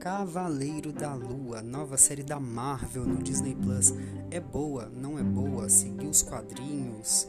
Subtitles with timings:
[0.00, 3.94] Cavaleiro da Lua, nova série da Marvel no Disney Plus.
[4.30, 4.90] É boa?
[4.96, 5.68] Não é boa?
[5.68, 7.28] Seguiu os quadrinhos?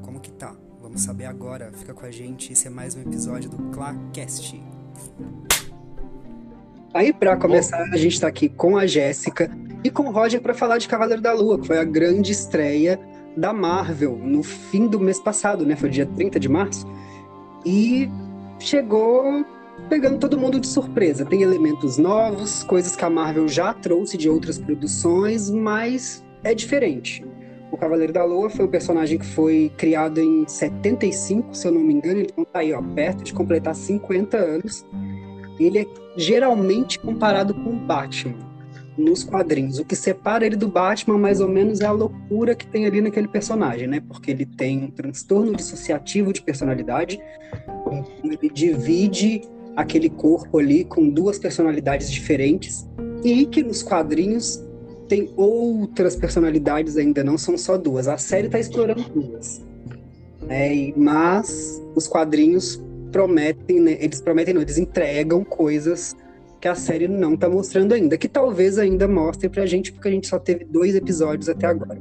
[0.00, 0.54] Como que tá?
[0.80, 1.72] Vamos saber agora.
[1.74, 2.52] Fica com a gente.
[2.52, 4.62] Esse é mais um episódio do Clacast.
[6.94, 9.50] Aí, para começar, a gente tá aqui com a Jéssica
[9.82, 12.96] e com o Roger para falar de Cavaleiro da Lua, que foi a grande estreia
[13.36, 15.74] da Marvel no fim do mês passado, né?
[15.74, 16.86] Foi dia 30 de março.
[17.66, 18.08] E
[18.60, 19.44] chegou
[19.88, 21.24] pegando todo mundo de surpresa.
[21.24, 27.24] Tem elementos novos, coisas que a Marvel já trouxe de outras produções, mas é diferente.
[27.72, 31.80] O Cavaleiro da Lua foi um personagem que foi criado em 75, se eu não
[31.80, 34.84] me engano, então tá aí, ó, perto de completar 50 anos.
[35.58, 35.86] Ele é
[36.16, 38.50] geralmente comparado com o Batman
[38.98, 39.78] nos quadrinhos.
[39.78, 43.00] O que separa ele do Batman, mais ou menos, é a loucura que tem ali
[43.00, 44.00] naquele personagem, né?
[44.00, 47.20] Porque ele tem um transtorno dissociativo de personalidade,
[48.24, 49.42] ele divide
[49.76, 52.88] aquele corpo ali com duas personalidades diferentes
[53.24, 54.62] e que nos quadrinhos
[55.08, 58.06] tem outras personalidades ainda, não são só duas.
[58.06, 59.60] A série está explorando duas.
[60.48, 66.14] É, mas os quadrinhos prometem, né, eles prometem, não, eles entregam coisas
[66.60, 70.10] que a série não está mostrando ainda, que talvez ainda mostre pra gente, porque a
[70.10, 72.00] gente só teve dois episódios até agora.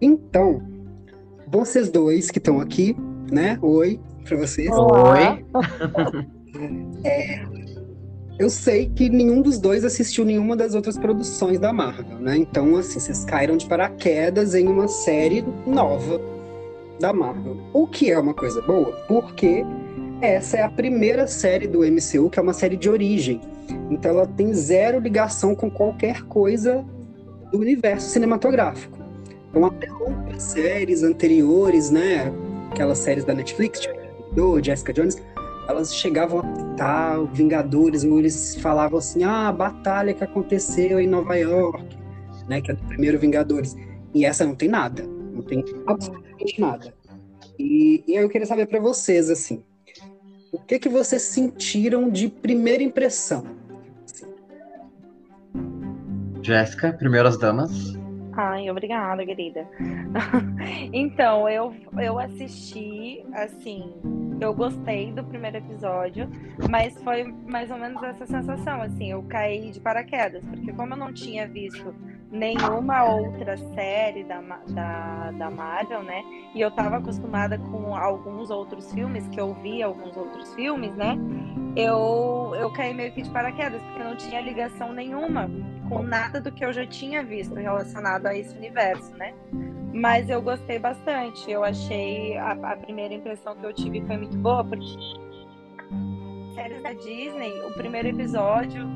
[0.00, 0.62] Então,
[1.46, 2.96] vocês dois que estão aqui,
[3.30, 3.58] né?
[3.62, 4.68] Oi para vocês.
[4.70, 5.44] Oi.
[7.04, 7.44] É,
[8.38, 12.36] eu sei que nenhum dos dois assistiu nenhuma das outras produções da Marvel, né?
[12.36, 16.20] Então, assim, vocês caíram de paraquedas em uma série nova
[17.00, 17.56] da Marvel.
[17.72, 19.64] O que é uma coisa boa, porque
[20.20, 23.40] essa é a primeira série do MCU que é uma série de origem.
[23.90, 26.84] Então, ela tem zero ligação com qualquer coisa
[27.50, 28.98] do universo cinematográfico.
[29.50, 32.32] Então, até outras séries anteriores, né?
[32.70, 33.98] Aquelas séries da Netflix, tipo
[34.62, 35.16] Jessica Jones,
[35.68, 41.06] elas chegavam a citar Vingadores, ou eles falavam assim, ah, a batalha que aconteceu em
[41.06, 41.96] Nova York,
[42.48, 43.76] né, que é do primeiro Vingadores.
[44.14, 46.94] E essa não tem nada, não tem absolutamente nada.
[47.58, 49.62] E, e eu queria saber para vocês, assim,
[50.50, 53.44] o que que vocês sentiram de primeira impressão?
[56.42, 57.97] Jéssica, primeiras damas.
[58.40, 59.68] Ai, obrigada, querida.
[60.94, 63.92] então, eu, eu assisti, assim,
[64.40, 66.28] eu gostei do primeiro episódio,
[66.70, 70.96] mas foi mais ou menos essa sensação, assim, eu caí de paraquedas, porque como eu
[70.96, 71.92] não tinha visto
[72.30, 76.22] nenhuma outra série da, da, da Marvel, né,
[76.54, 81.16] e eu tava acostumada com alguns outros filmes, que eu vi alguns outros filmes, né,
[81.76, 85.48] eu, eu caí meio que de paraquedas, porque não tinha ligação nenhuma
[85.88, 89.32] com nada do que eu já tinha visto relacionado a esse universo, né.
[89.92, 91.50] Mas eu gostei bastante.
[91.50, 94.84] Eu achei a, a primeira impressão que eu tive foi muito boa, porque
[96.54, 98.86] séries da Disney, o primeiro episódio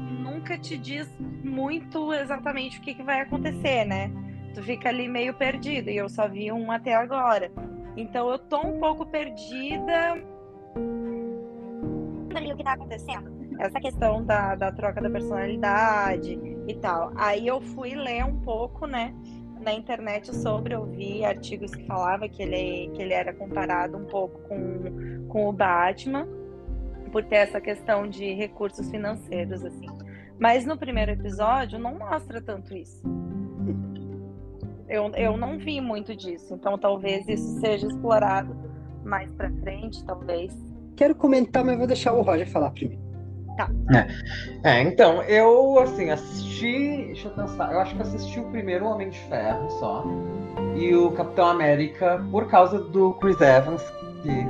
[0.42, 1.08] nunca te diz
[1.44, 4.10] muito exatamente o que, que vai acontecer, né?
[4.52, 7.50] Tu fica ali meio perdido e eu só vi um até agora.
[7.96, 10.20] Então eu tô um pouco perdida
[12.34, 13.30] ali o que tá acontecendo.
[13.60, 16.36] Essa questão da, da troca da personalidade
[16.66, 17.12] e tal.
[17.14, 19.14] Aí eu fui ler um pouco, né?
[19.60, 24.06] na internet sobre, eu vi artigos que falava que ele, que ele era comparado um
[24.06, 26.26] pouco com, com o Batman,
[27.12, 29.86] por ter essa questão de recursos financeiros, assim.
[30.42, 33.00] Mas no primeiro episódio não mostra tanto isso.
[34.88, 38.52] Eu, eu não vi muito disso, então talvez isso seja explorado
[39.04, 40.52] mais para frente, talvez.
[40.96, 43.00] Quero comentar, mas vou deixar o Roger falar primeiro.
[43.56, 43.70] Tá.
[44.64, 44.68] É.
[44.68, 47.04] é, então, eu, assim, assisti.
[47.06, 47.72] Deixa eu pensar.
[47.72, 50.04] Eu acho que assisti o primeiro Homem de Ferro só.
[50.74, 53.82] E o Capitão América por causa do Chris Evans,
[54.24, 54.44] que.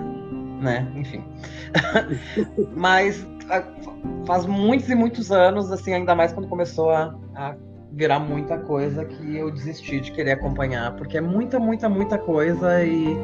[0.63, 1.23] né, enfim.
[2.75, 3.27] Mas
[4.27, 7.57] faz muitos e muitos anos, assim, ainda mais quando começou a, a
[7.93, 12.85] virar muita coisa que eu desisti de querer acompanhar, porque é muita, muita, muita coisa
[12.85, 13.17] e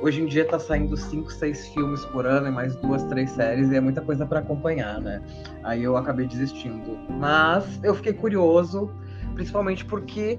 [0.00, 3.70] Hoje em dia tá saindo cinco, seis filmes por ano e mais duas, três séries,
[3.72, 5.20] e é muita coisa para acompanhar, né?
[5.64, 6.96] Aí eu acabei desistindo.
[7.18, 8.88] Mas eu fiquei curioso,
[9.34, 10.38] principalmente porque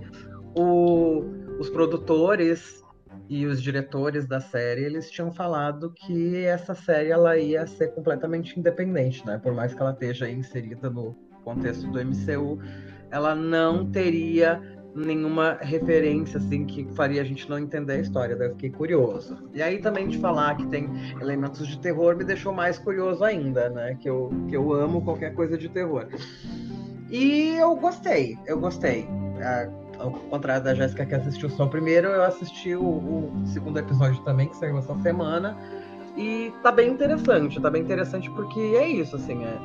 [0.55, 1.25] o,
[1.59, 2.81] os produtores
[3.29, 8.59] e os diretores da série, eles tinham falado que essa série ela ia ser completamente
[8.59, 9.37] independente, né?
[9.37, 12.59] Por mais que ela esteja inserida no contexto do MCU,
[13.11, 14.59] ela não teria
[14.95, 19.37] nenhuma referência assim que faria a gente não entender a história, daí eu fiquei curioso.
[19.53, 20.89] E aí também de falar que tem
[21.21, 23.95] elementos de terror me deixou mais curioso ainda, né?
[24.01, 26.07] Que eu, que eu amo qualquer coisa de terror.
[27.11, 29.07] E eu gostei, eu gostei.
[29.99, 34.21] Ao contrário da Jéssica que assistiu só o primeiro, eu assisti o, o segundo episódio
[34.23, 35.57] também, que saiu essa semana.
[36.17, 39.57] E tá bem interessante, tá bem interessante porque é isso, assim, é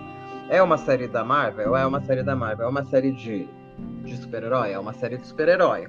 [0.56, 1.74] É uma série da Marvel?
[1.76, 2.66] É uma série da Marvel.
[2.66, 3.48] É uma série de,
[4.04, 4.72] de super-herói?
[4.72, 5.86] É uma série de super-herói.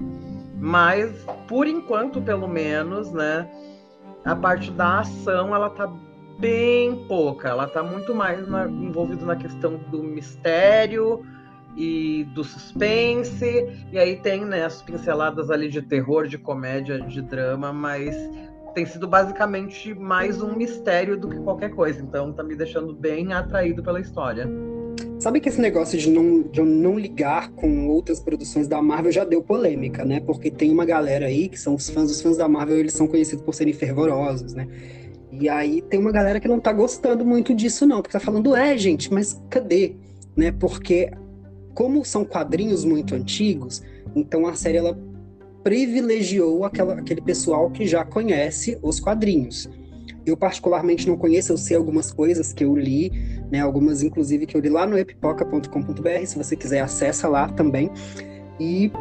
[0.57, 1.11] Mas,
[1.47, 3.49] por enquanto, pelo menos, né?
[4.23, 5.91] A parte da ação, ela tá
[6.39, 7.49] bem pouca.
[7.49, 11.23] Ela tá muito mais envolvida na questão do mistério
[11.75, 13.67] e do suspense.
[13.91, 18.15] E aí tem né, as pinceladas ali de terror, de comédia, de drama, mas
[18.73, 22.01] tem sido basicamente mais um mistério do que qualquer coisa.
[22.01, 24.47] Então tá me deixando bem atraído pela história.
[25.19, 29.23] Sabe que esse negócio de não, de não ligar com outras produções da Marvel já
[29.23, 30.19] deu polêmica, né?
[30.19, 33.07] Porque tem uma galera aí que são os fãs, os fãs da Marvel, eles são
[33.07, 34.67] conhecidos por serem fervorosos, né?
[35.31, 38.55] E aí tem uma galera que não tá gostando muito disso, não, porque tá falando,
[38.55, 39.95] é, gente, mas cadê?
[40.35, 40.51] Né?
[40.51, 41.11] Porque,
[41.75, 43.83] como são quadrinhos muito antigos,
[44.15, 44.97] então a série ela
[45.61, 49.69] privilegiou aquela, aquele pessoal que já conhece os quadrinhos.
[50.25, 53.11] Eu particularmente não conheço, eu sei algumas coisas que eu li,
[53.51, 57.91] né, algumas inclusive que eu li lá no epipoca.com.br, se você quiser acessa lá também.
[58.59, 58.91] E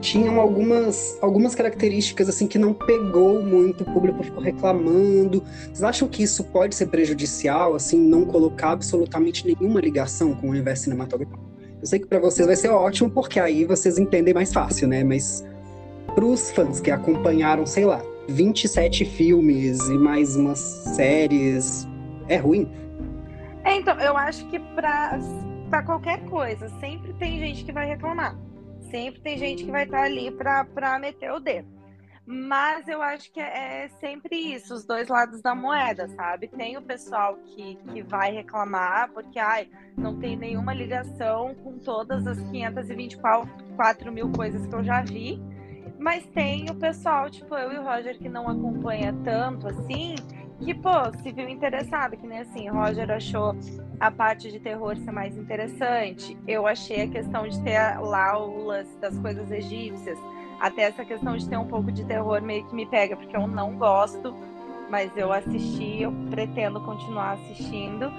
[0.00, 5.42] tinham algumas, algumas características assim que não pegou muito, o público ficou reclamando.
[5.64, 10.50] Vocês acham que isso pode ser prejudicial, assim, não colocar absolutamente nenhuma ligação com o
[10.50, 11.49] universo cinematográfico?
[11.80, 15.02] Eu sei que para vocês vai ser ótimo, porque aí vocês entendem mais fácil, né?
[15.02, 15.46] Mas
[16.14, 21.88] para os fãs que acompanharam, sei lá, 27 filmes e mais umas séries,
[22.28, 22.70] é ruim?
[23.64, 28.36] É, então, eu acho que para qualquer coisa, sempre tem gente que vai reclamar.
[28.90, 31.79] Sempre tem gente que vai estar ali para meter o dedo.
[32.26, 36.48] Mas eu acho que é, é sempre isso, os dois lados da moeda, sabe?
[36.48, 42.26] Tem o pessoal que, que vai reclamar porque ai, não tem nenhuma ligação com todas
[42.26, 45.40] as 524 mil coisas que eu já vi.
[45.98, 50.14] Mas tem o pessoal, tipo eu e o Roger, que não acompanha tanto assim,
[50.58, 53.54] que, pô, se viu interessado, que nem assim, Roger achou
[53.98, 56.36] a parte de terror ser mais interessante.
[56.48, 60.18] Eu achei a questão de ter lá o lance das coisas egípcias.
[60.60, 63.46] Até essa questão de ter um pouco de terror meio que me pega, porque eu
[63.46, 64.34] não gosto,
[64.90, 68.12] mas eu assisti, eu pretendo continuar assistindo.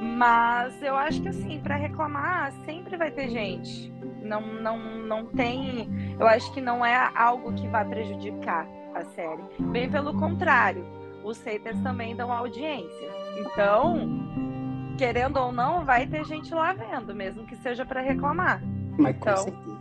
[0.00, 3.92] Mas eu acho que assim, para reclamar, sempre vai ter gente.
[4.22, 6.14] Não, não, não tem.
[6.20, 8.64] Eu acho que não é algo que vai prejudicar
[8.94, 9.42] a série.
[9.58, 10.86] Bem pelo contrário,
[11.24, 13.08] os haters também dão audiência.
[13.40, 18.62] Então, querendo ou não, vai ter gente lá vendo, mesmo que seja para reclamar.
[18.96, 19.78] Mas então, com certeza.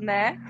[0.00, 0.40] Né?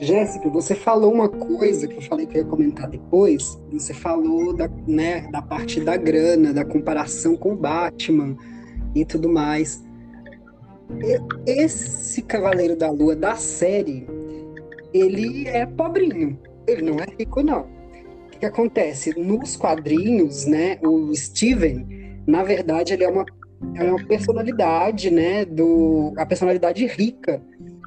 [0.00, 3.60] Jéssica, você falou uma coisa que eu falei que eu ia comentar depois.
[3.72, 8.36] Você falou da, né, da parte da grana, da comparação com o Batman
[8.94, 9.84] e tudo mais.
[11.46, 14.06] Esse Cavaleiro da Lua da série,
[14.94, 16.38] ele é pobrinho.
[16.66, 17.62] Ele não é rico, não.
[17.62, 19.18] O que, acontece?
[19.18, 21.86] Nos quadrinhos, né, o Steven,
[22.24, 23.26] na verdade, ele é uma,
[23.74, 27.42] é uma personalidade, né, do, a personalidade rica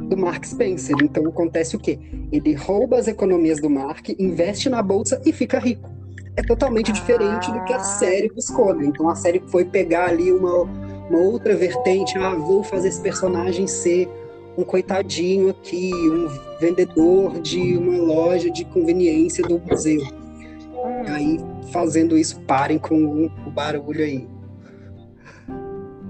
[0.09, 0.95] do Mark Spencer.
[1.01, 1.99] Então acontece o quê?
[2.31, 5.89] Ele rouba as economias do Mark, investe na bolsa e fica rico.
[6.35, 7.83] É totalmente diferente do que a ah.
[7.83, 8.73] série buscou.
[8.73, 8.85] Né?
[8.85, 10.63] Então a série foi pegar ali uma,
[11.09, 12.17] uma outra vertente.
[12.17, 14.09] Ah, vou fazer esse personagem ser
[14.57, 16.27] um coitadinho aqui, um
[16.59, 20.01] vendedor de uma loja de conveniência do museu.
[20.01, 21.03] Hum.
[21.07, 21.39] Aí
[21.71, 24.27] fazendo isso, parem com o barulho aí.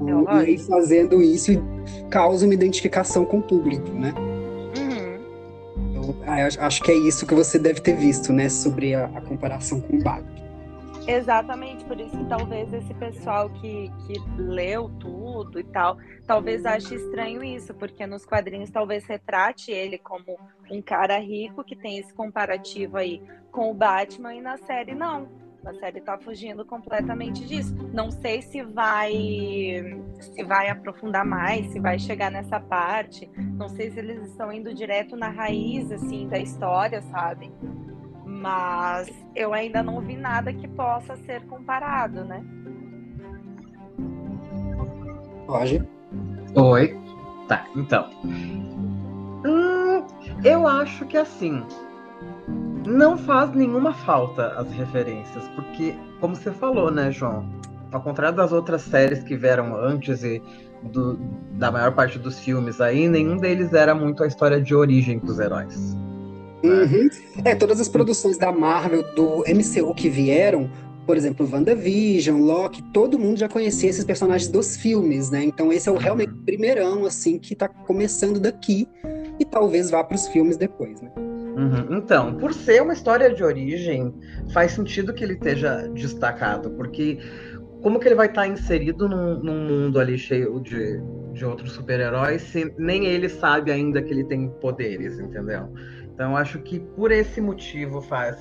[0.07, 1.51] É e fazendo isso
[2.09, 4.13] causa uma identificação com o público, né?
[4.77, 5.21] Uhum.
[5.91, 8.49] Então, acho que é isso que você deve ter visto, né?
[8.49, 10.41] Sobre a, a comparação com o Batman.
[11.07, 16.93] Exatamente, por isso que talvez esse pessoal que, que leu tudo e tal, talvez ache
[16.93, 20.39] estranho isso, porque nos quadrinhos talvez retrate ele como
[20.69, 25.40] um cara rico que tem esse comparativo aí com o Batman e na série não.
[25.63, 27.75] A série tá fugindo completamente disso.
[27.93, 29.11] Não sei se vai
[30.19, 33.29] se vai aprofundar mais, se vai chegar nessa parte.
[33.37, 37.51] Não sei se eles estão indo direto na raiz assim da história, sabe?
[38.25, 42.43] Mas eu ainda não vi nada que possa ser comparado, né?
[45.45, 45.87] Pode.
[46.55, 46.99] Oi.
[47.47, 48.09] Tá, então.
[49.45, 50.03] Hum,
[50.43, 51.63] eu acho que assim
[52.85, 57.45] não faz nenhuma falta as referências, porque, como você falou, né, João?
[57.91, 60.41] Ao contrário das outras séries que vieram antes e
[60.83, 61.19] do,
[61.53, 65.39] da maior parte dos filmes aí, nenhum deles era muito a história de origem dos
[65.39, 65.95] heróis.
[66.63, 67.09] Uhum.
[67.43, 70.69] É, todas as produções da Marvel, do MCU que vieram,
[71.05, 75.43] por exemplo, WandaVision, Loki, todo mundo já conhecia esses personagens dos filmes, né?
[75.43, 78.87] Então esse é o realmente o primeirão, assim, que tá começando daqui
[79.39, 81.11] e talvez vá para os filmes depois, né?
[81.55, 81.97] Uhum.
[81.97, 84.13] Então, por ser uma história de origem,
[84.53, 87.19] faz sentido que ele esteja destacado, porque
[87.81, 91.01] como que ele vai estar tá inserido num, num, mundo ali cheio de,
[91.33, 95.67] de outros super-heróis se nem ele sabe ainda que ele tem poderes, entendeu?
[96.13, 98.37] Então acho que por esse motivo faz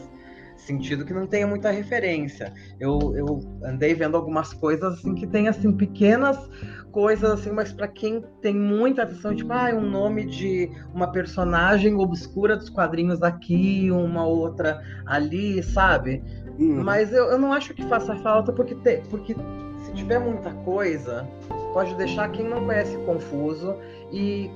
[0.57, 2.53] sentido que não tenha muita referência.
[2.79, 6.39] Eu, eu andei vendo algumas coisas assim que tem assim pequenas
[6.91, 11.95] coisas assim, mas para quem tem muita atenção, tipo, ah, um nome de uma personagem
[11.97, 16.23] obscura dos quadrinhos aqui, uma outra ali, sabe?
[16.59, 16.83] Uhum.
[16.83, 19.35] Mas eu, eu não acho que faça falta, porque, te, porque
[19.85, 21.27] se tiver muita coisa,
[21.73, 23.77] pode deixar quem não conhece confuso
[24.13, 24.51] e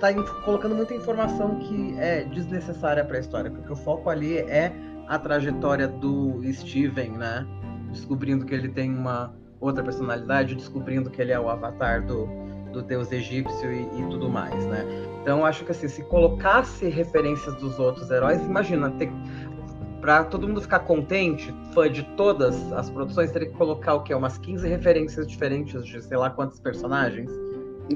[0.00, 0.12] tá
[0.44, 4.72] colocando muita informação que é desnecessária para a história, porque o foco ali é
[5.08, 7.46] a trajetória do Steven, né?
[7.90, 12.28] Descobrindo que ele tem uma outra personalidade, descobrindo que ele é o avatar do,
[12.72, 14.84] do deus egípcio e, e tudo mais, né?
[15.22, 19.10] Então acho que assim, se colocasse referências dos outros heróis, imagina, ter,
[20.00, 24.14] pra todo mundo ficar contente, fã de todas as produções, teria que colocar o quê?
[24.14, 27.30] Umas 15 referências diferentes de sei lá quantos personagens.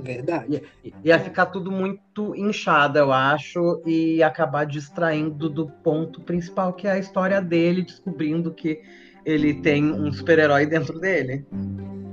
[0.02, 0.62] Verdade.
[0.84, 6.86] Ia, ia ficar tudo muito inchado, eu acho, e acabar distraindo do ponto principal, que
[6.86, 8.80] é a história dele, descobrindo que
[9.24, 11.44] ele tem um super-herói dentro dele.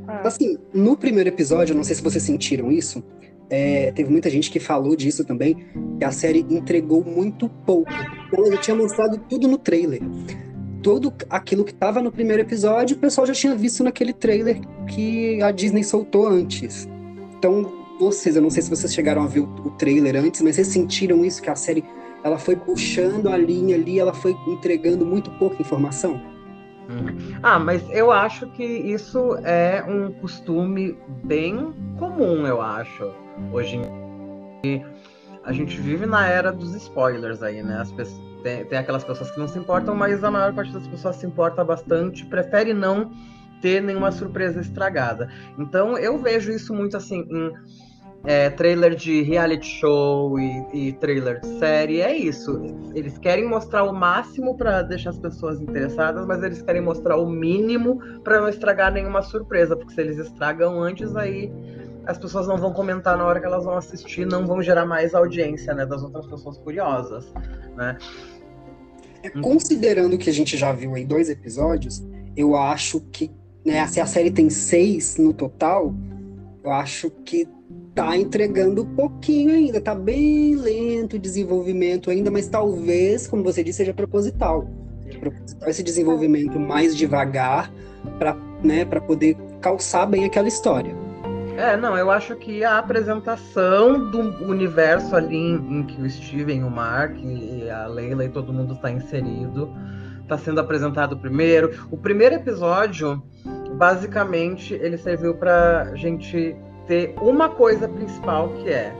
[0.07, 0.21] Ah.
[0.27, 3.03] Assim, no primeiro episódio, não sei se vocês sentiram isso,
[3.49, 5.57] é, teve muita gente que falou disso também,
[5.97, 7.91] que a série entregou muito pouco.
[8.33, 10.01] Ela já tinha mostrado tudo no trailer.
[10.83, 15.41] Tudo aquilo que estava no primeiro episódio, o pessoal já tinha visto naquele trailer que
[15.41, 16.87] a Disney soltou antes.
[17.37, 20.55] Então, vocês, eu não sei se vocês chegaram a ver o, o trailer antes, mas
[20.55, 21.83] vocês sentiram isso, que a série
[22.23, 26.21] ela foi puxando a linha ali, ela foi entregando muito pouca informação?
[27.43, 33.11] Ah, mas eu acho que isso é um costume bem comum, eu acho,
[33.51, 33.81] hoje em
[34.63, 34.85] dia.
[35.43, 37.79] A gente vive na era dos spoilers aí, né?
[37.79, 40.87] As pessoas, tem, tem aquelas pessoas que não se importam, mas a maior parte das
[40.87, 43.11] pessoas se importa bastante, prefere não
[43.61, 45.29] ter nenhuma surpresa estragada.
[45.57, 47.51] Então eu vejo isso muito assim em
[48.27, 52.61] é, trailer de reality show e, e, trailer de série, é isso.
[52.93, 57.25] Eles querem mostrar o máximo para deixar as pessoas interessadas, mas eles querem mostrar o
[57.29, 61.49] mínimo para não estragar nenhuma surpresa, porque se eles estragam antes, aí
[62.05, 65.15] as pessoas não vão comentar na hora que elas vão assistir, não vão gerar mais
[65.15, 67.31] audiência, né, das outras pessoas curiosas,
[67.77, 67.97] né?
[69.23, 72.05] É, considerando que a gente já viu aí dois episódios,
[72.35, 73.31] eu acho que,
[73.65, 75.93] né, se a série tem seis no total,
[76.61, 77.47] eu acho que
[77.97, 83.77] tá entregando pouquinho ainda, tá bem lento o desenvolvimento ainda, mas talvez, como você disse,
[83.77, 84.69] seja proposital.
[85.03, 87.73] Seja proposital esse desenvolvimento mais devagar
[88.19, 90.95] para né, poder calçar bem aquela história.
[91.57, 96.65] É, não, eu acho que a apresentação do universo ali em, em que o Steven,
[96.65, 99.75] o Mark e a Leila e todo mundo está inserido,
[100.21, 101.87] está sendo apresentado primeiro.
[101.89, 103.23] O primeiro episódio,
[103.75, 106.55] basicamente, ele serviu para gente
[106.87, 108.93] ter uma coisa principal que é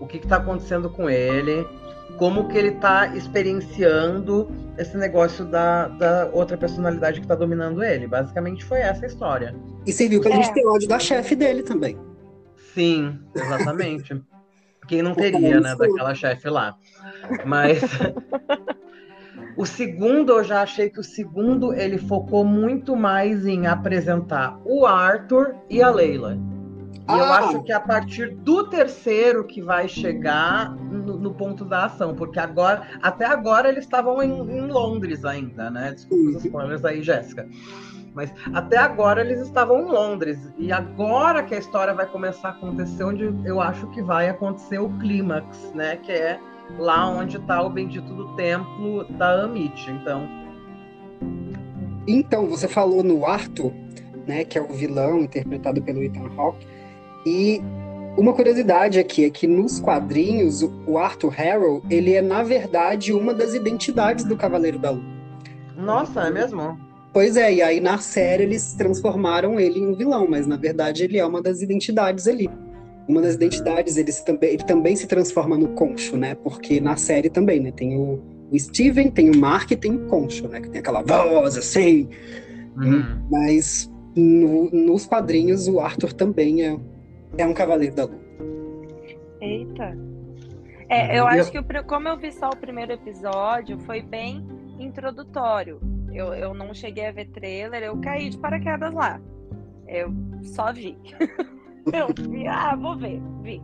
[0.00, 1.66] o que está acontecendo com ele,
[2.16, 8.06] como que ele está experienciando esse negócio da, da outra personalidade que está dominando ele.
[8.06, 9.54] Basicamente foi essa a história.
[9.86, 10.52] E você viu que a gente é.
[10.52, 11.98] tem ódio da chefe dele também.
[12.74, 14.20] Sim, exatamente.
[14.86, 16.74] Quem não teria, né, daquela chefe lá.
[17.44, 17.82] Mas
[19.54, 24.86] o segundo, eu já achei que o segundo ele focou muito mais em apresentar o
[24.86, 26.38] Arthur e a Leila.
[27.08, 27.16] E ah.
[27.16, 31.86] eu acho que é a partir do terceiro que vai chegar no, no, ponto da
[31.86, 35.92] ação, porque agora, até agora eles estavam em, em Londres ainda, né?
[35.92, 37.48] Desculpa os spoilers aí, Jéssica.
[38.14, 40.52] Mas até agora eles estavam em Londres.
[40.58, 44.78] E agora que a história vai começar a acontecer, onde eu acho que vai acontecer
[44.78, 45.96] o clímax, né?
[45.96, 46.40] Que é
[46.78, 49.90] lá onde está o bendito do templo da Amit.
[49.90, 50.28] Então.
[52.06, 53.72] Então, você falou no Arthur,
[54.26, 54.44] né?
[54.44, 56.77] Que é o vilão interpretado pelo Ethan Hawke
[57.24, 57.60] e
[58.16, 63.32] uma curiosidade aqui é que nos quadrinhos, o Arthur Harrow, ele é, na verdade, uma
[63.32, 65.18] das identidades do Cavaleiro da Lua.
[65.76, 66.76] Nossa, é mesmo?
[67.12, 71.04] Pois é, e aí na série eles transformaram ele em um vilão, mas na verdade
[71.04, 72.50] ele é uma das identidades ali.
[73.08, 76.34] Uma das identidades, ele, também, ele também se transforma no Concho, né?
[76.34, 77.70] Porque na série também, né?
[77.70, 78.20] Tem o,
[78.50, 80.60] o Steven, tem o Mark e tem o Concho, né?
[80.60, 82.08] Que tem aquela voz assim.
[82.76, 83.02] Uhum.
[83.30, 86.76] Mas no, nos quadrinhos o Arthur também é
[87.36, 88.20] é um Cavaleiro da Lua.
[89.40, 89.96] Eita.
[90.88, 94.46] É, eu acho que como eu vi só o primeiro episódio, foi bem
[94.78, 95.80] introdutório.
[96.12, 99.20] Eu, eu não cheguei a ver trailer, eu caí de paraquedas lá.
[99.86, 100.96] Eu só vi.
[101.92, 103.62] eu vi, ah, vou ver, vi.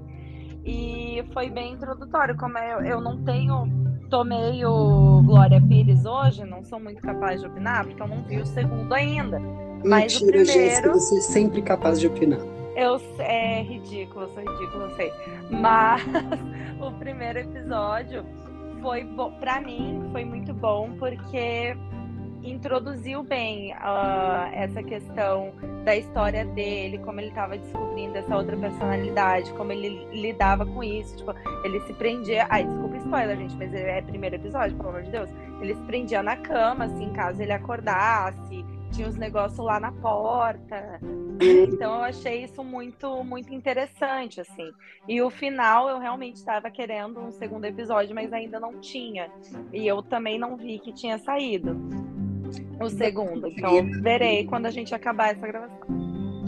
[0.64, 3.84] E foi bem introdutório, como eu, eu não tenho.
[4.10, 8.38] Tomei o Glória Pires hoje, não sou muito capaz de opinar, porque eu não vi
[8.38, 9.40] o segundo ainda.
[9.84, 10.52] Mas Mentira, o primeiro...
[10.52, 12.53] Jéssica, você é sempre capaz de opinar.
[12.74, 15.12] Eu, é ridículo, sou ridículo, sei.
[15.50, 16.02] Mas
[16.80, 18.24] o primeiro episódio
[18.82, 19.06] foi
[19.40, 21.74] para mim foi muito bom porque
[22.42, 25.52] introduziu bem uh, essa questão
[25.84, 31.16] da história dele, como ele estava descobrindo essa outra personalidade, como ele lidava com isso.
[31.16, 32.46] Tipo, ele se prendia.
[32.50, 35.30] Ai, desculpa spoiler, gente, mas é primeiro episódio, pelo amor de Deus.
[35.60, 41.00] Ele se prendia na cama, assim, caso ele acordasse tinha os negócios lá na porta.
[41.40, 44.70] Então eu achei isso muito, muito interessante, assim.
[45.08, 49.28] E o final eu realmente estava querendo um segundo episódio, mas ainda não tinha.
[49.72, 51.76] E eu também não vi que tinha saído
[52.80, 53.48] o segundo.
[53.48, 56.04] Então eu verei quando a gente acabar essa gravação.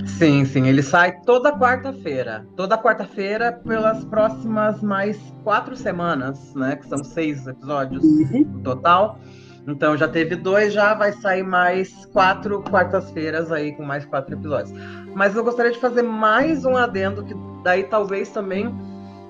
[0.06, 2.46] Sim, sim, ele sai toda quarta-feira.
[2.54, 6.76] Toda quarta-feira pelas próximas mais quatro semanas, né?
[6.76, 8.44] Que são seis episódios uhum.
[8.44, 9.18] no total.
[9.66, 14.72] Então já teve dois, já vai sair mais quatro quartas-feiras aí com mais quatro episódios.
[15.14, 18.72] Mas eu gostaria de fazer mais um adendo que daí talvez também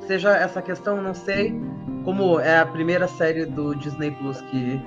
[0.06, 1.54] seja essa questão, não sei,
[2.04, 4.80] como é a primeira série do Disney Plus que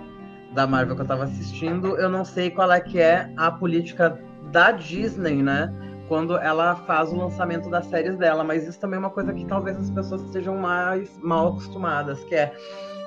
[0.54, 4.20] da Marvel que eu estava assistindo, eu não sei qual é que é a política
[4.52, 5.72] da Disney, né?
[6.08, 9.46] Quando ela faz o lançamento das séries dela, mas isso também é uma coisa que
[9.46, 12.52] talvez as pessoas estejam mais mal acostumadas, que é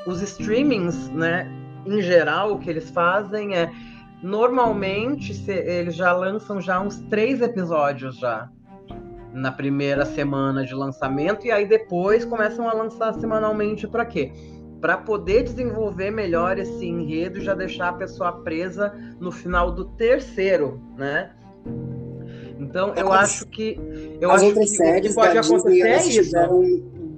[0.06, 1.50] os streamings, né?
[1.86, 3.70] Em geral, o que eles fazem é
[4.22, 8.48] normalmente se, eles já lançam já uns três episódios já
[9.32, 14.32] na primeira semana de lançamento e aí depois começam a lançar semanalmente para quê?
[14.80, 19.86] Para poder desenvolver melhor esse enredo e já deixar a pessoa presa no final do
[19.86, 21.30] terceiro, né?
[22.58, 23.80] Então eu As, acho que
[24.20, 26.36] eu as acho outras que séries pode acontecer é isso.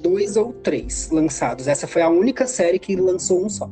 [0.02, 1.66] dois ou três lançados.
[1.66, 3.68] Essa foi a única série que lançou um só.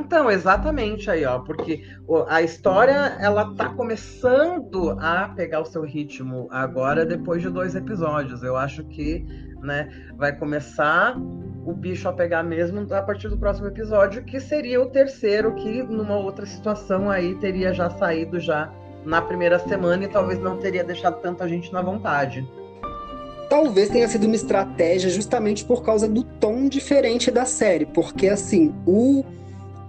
[0.00, 1.84] Então, exatamente aí, ó, porque
[2.26, 8.42] a história ela tá começando a pegar o seu ritmo agora depois de dois episódios.
[8.42, 9.24] Eu acho que,
[9.62, 14.80] né, vai começar o bicho a pegar mesmo a partir do próximo episódio, que seria
[14.80, 18.72] o terceiro que numa outra situação aí teria já saído já
[19.04, 22.46] na primeira semana e talvez não teria deixado tanta gente na vontade.
[23.48, 28.74] Talvez tenha sido uma estratégia justamente por causa do tom diferente da série, porque assim,
[28.86, 29.24] o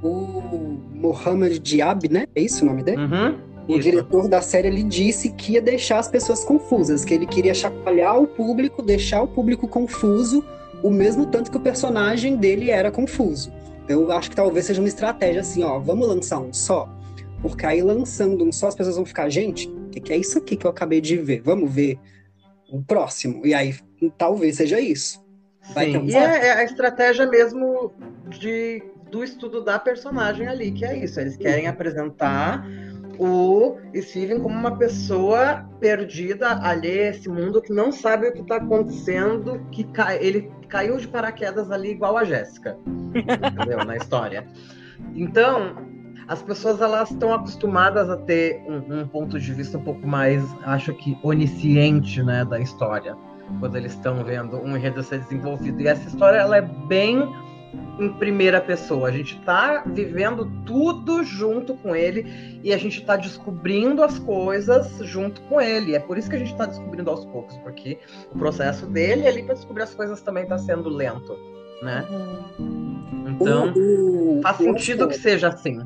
[0.04, 2.26] o Mohamed Diab, né?
[2.36, 3.02] É isso o nome dele?
[3.02, 3.38] Uhum,
[3.68, 3.82] o isso.
[3.82, 8.20] diretor da série ele disse que ia deixar as pessoas confusas, que ele queria chacoalhar
[8.20, 10.44] o público, deixar o público confuso,
[10.84, 13.52] o mesmo tanto que o personagem dele era confuso.
[13.88, 16.90] Eu acho que talvez seja uma estratégia assim, ó, vamos lançar um só,
[17.42, 20.38] porque aí lançando um só as pessoas vão ficar, gente, o que, que é isso
[20.38, 21.42] aqui que eu acabei de ver?
[21.42, 22.00] Vamos ver
[22.72, 23.46] o próximo.
[23.46, 23.76] E aí
[24.18, 25.22] talvez seja isso.
[25.74, 27.94] Vai Sim, e é, é a estratégia mesmo
[28.40, 31.20] de do estudo da personagem ali, que é isso.
[31.20, 32.66] Eles querem apresentar
[33.20, 38.42] o Steven como uma pessoa perdida, alheia a esse mundo, que não sabe o que
[38.42, 43.86] está acontecendo, que cai, ele caiu de paraquedas ali igual a Jéssica, entendeu?
[43.86, 44.48] Na história.
[45.14, 45.76] Então,
[46.28, 50.44] as pessoas elas estão acostumadas a ter um, um, ponto de vista um pouco mais,
[50.64, 53.16] acho que onisciente, né, da história,
[53.60, 55.82] quando eles estão vendo um enredo ser desenvolvido.
[55.82, 57.28] E essa história ela é bem
[58.00, 59.10] em primeira pessoa.
[59.10, 64.98] A gente está vivendo tudo junto com ele e a gente está descobrindo as coisas
[65.02, 65.96] junto com ele.
[65.96, 67.98] É por isso que a gente está descobrindo aos poucos, porque
[68.32, 71.38] o processo dele ali para descobrir as coisas também está sendo lento,
[71.82, 72.06] né?
[73.28, 73.74] Então
[74.42, 75.80] faz sentido que seja assim.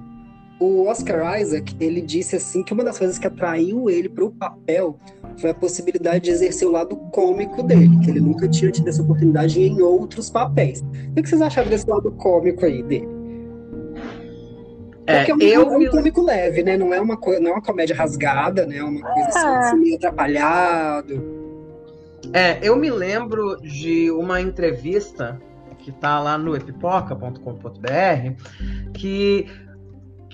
[0.60, 4.32] O Oscar Isaac ele disse assim que uma das coisas que atraiu ele para o
[4.32, 4.98] papel
[5.38, 9.02] foi a possibilidade de exercer o lado cômico dele, que ele nunca tinha tido essa
[9.02, 10.84] oportunidade em outros papéis.
[11.18, 13.08] O que vocês acharam desse lado cômico aí dele?
[15.08, 16.78] É, Porque é um, eu é um cômico leve, né?
[16.78, 18.78] Não é uma coisa, não é uma comédia rasgada, né?
[18.78, 19.60] É uma coisa assim, ah.
[19.60, 21.46] assim, meio atrapalhado.
[22.34, 25.40] É, eu me lembro de uma entrevista
[25.78, 27.40] que tá lá no epipoca.com.br
[28.94, 29.48] que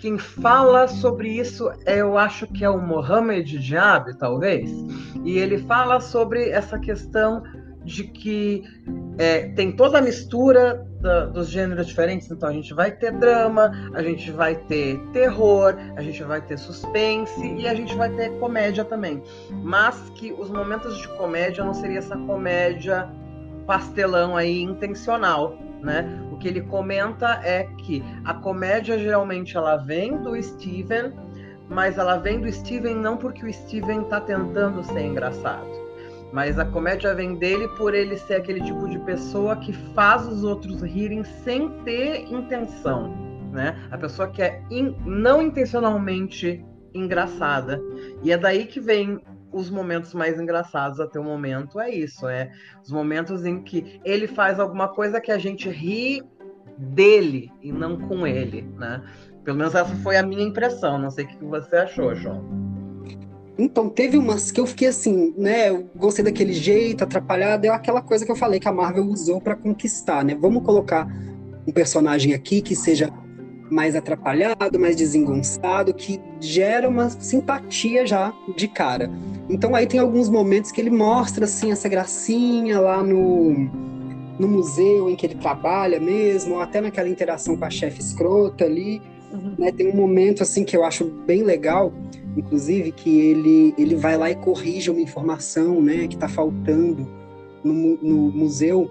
[0.01, 4.71] quem fala sobre isso, eu acho que é o Mohamed Diab, talvez.
[5.23, 7.43] E ele fala sobre essa questão
[7.85, 8.63] de que
[9.19, 12.31] é, tem toda a mistura da, dos gêneros diferentes.
[12.31, 16.57] Então a gente vai ter drama, a gente vai ter terror, a gente vai ter
[16.57, 19.21] suspense e a gente vai ter comédia também.
[19.51, 23.07] Mas que os momentos de comédia não seria essa comédia
[23.67, 26.05] pastelão aí intencional né?
[26.31, 31.13] O que ele comenta é que a comédia geralmente ela vem do Steven,
[31.69, 35.67] mas ela vem do Steven não porque o Steven está tentando ser engraçado,
[36.33, 40.43] mas a comédia vem dele por ele ser aquele tipo de pessoa que faz os
[40.43, 43.15] outros rirem sem ter intenção,
[43.51, 43.77] né?
[43.89, 46.63] A pessoa que é in, não intencionalmente
[46.93, 47.81] engraçada.
[48.23, 49.19] E é daí que vem
[49.51, 52.51] os momentos mais engraçados até o momento é isso, é
[52.83, 56.23] os momentos em que ele faz alguma coisa que a gente ri
[56.77, 59.03] dele e não com ele, né?
[59.43, 60.97] Pelo menos essa foi a minha impressão.
[60.97, 62.43] Não sei o que você achou, João.
[63.57, 65.69] Então, teve umas que eu fiquei assim, né?
[65.69, 67.65] Eu gostei daquele jeito, atrapalhado.
[67.65, 70.35] É aquela coisa que eu falei que a Marvel usou para conquistar, né?
[70.35, 71.07] Vamos colocar
[71.67, 73.11] um personagem aqui que seja
[73.71, 79.09] mais atrapalhado, mais desengonçado, que gera uma simpatia já de cara.
[79.49, 83.53] Então aí tem alguns momentos que ele mostra assim essa gracinha lá no,
[84.37, 88.65] no museu em que ele trabalha mesmo, ou até naquela interação com a chefe escrota
[88.65, 89.01] ali.
[89.31, 89.55] Uhum.
[89.57, 89.71] Né?
[89.71, 91.93] Tem um momento assim que eu acho bem legal,
[92.35, 97.07] inclusive, que ele, ele vai lá e corrige uma informação né, que está faltando
[97.63, 98.89] no, no museu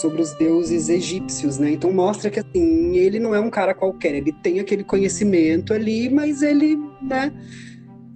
[0.00, 1.72] sobre os deuses egípcios, né?
[1.72, 6.08] Então mostra que assim, ele não é um cara qualquer, ele tem aquele conhecimento ali,
[6.08, 7.32] mas ele, né?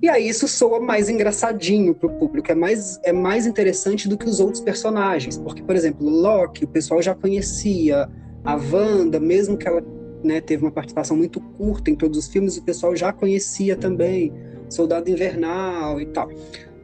[0.03, 4.29] E aí isso soa mais engraçadinho pro público, é mais, é mais interessante do que
[4.29, 8.09] os outros personagens, porque, por exemplo, Loki, o pessoal já conhecia,
[8.45, 9.81] a Wanda, mesmo que ela
[10.25, 14.33] né, teve uma participação muito curta em todos os filmes, o pessoal já conhecia também,
[14.69, 16.29] Soldado Invernal e tal.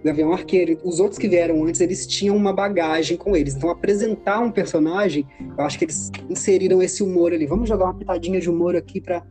[0.08, 0.78] Gavião Arqueiro.
[0.84, 3.54] Os outros que vieram antes, eles tinham uma bagagem com eles.
[3.54, 7.46] Então, apresentar um personagem, eu acho que eles inseriram esse humor ali.
[7.46, 9.22] Vamos jogar uma pitadinha de humor aqui para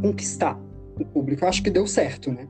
[0.00, 0.58] conquistar
[0.98, 1.44] o público.
[1.44, 2.46] Eu acho que deu certo, né?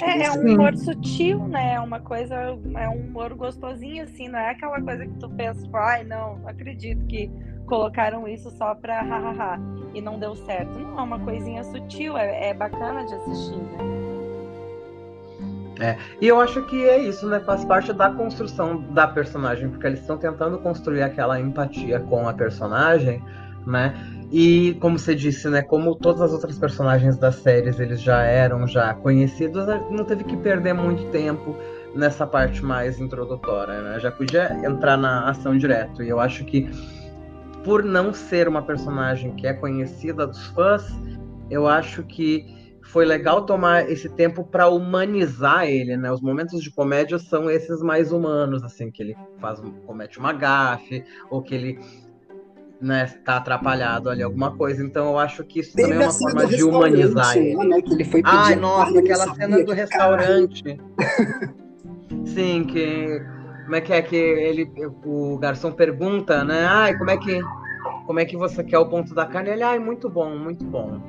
[0.00, 1.74] É, é, um humor sutil, né?
[1.74, 2.34] É uma coisa,
[2.76, 6.38] é um humor gostosinho, assim, não é aquela coisa que tu pensa, tipo, ai, não,
[6.38, 7.28] não acredito que
[7.66, 9.60] colocaram isso só pra hahaha
[9.92, 10.78] e não deu certo.
[10.78, 13.99] Não, é uma coisinha sutil, é, é bacana de assistir, né?
[15.80, 17.40] É, e eu acho que é isso, né?
[17.40, 22.34] Faz parte da construção da personagem, porque eles estão tentando construir aquela empatia com a
[22.34, 23.24] personagem,
[23.66, 23.94] né?
[24.30, 25.62] E como você disse, né?
[25.62, 30.22] Como todas as outras personagens das séries eles já eram já conhecidos, né, não teve
[30.24, 31.56] que perder muito tempo
[31.94, 33.98] nessa parte mais introdutória, né?
[33.98, 36.02] Já podia entrar na ação direto.
[36.02, 36.68] E eu acho que
[37.64, 40.84] por não ser uma personagem que é conhecida dos fãs,
[41.50, 42.59] eu acho que
[42.90, 46.10] foi legal tomar esse tempo para humanizar ele, né?
[46.10, 51.04] Os momentos de comédia são esses mais humanos, assim, que ele faz comete uma gafe
[51.30, 51.78] ou que ele
[52.80, 54.82] né, tá atrapalhado ali alguma coisa.
[54.82, 57.54] Então eu acho que isso também é uma forma de humanizar ele.
[57.56, 60.80] Né, que ele foi Ai, nossa, aquela cena do restaurante.
[62.26, 63.22] Sim, que
[63.64, 64.68] como é que é que ele
[65.04, 66.66] o garçom pergunta, né?
[66.66, 67.40] Ai, como é que
[68.10, 69.50] como é que você quer o ponto da carne?
[69.50, 71.00] Ele, ai, muito bom, muito bom.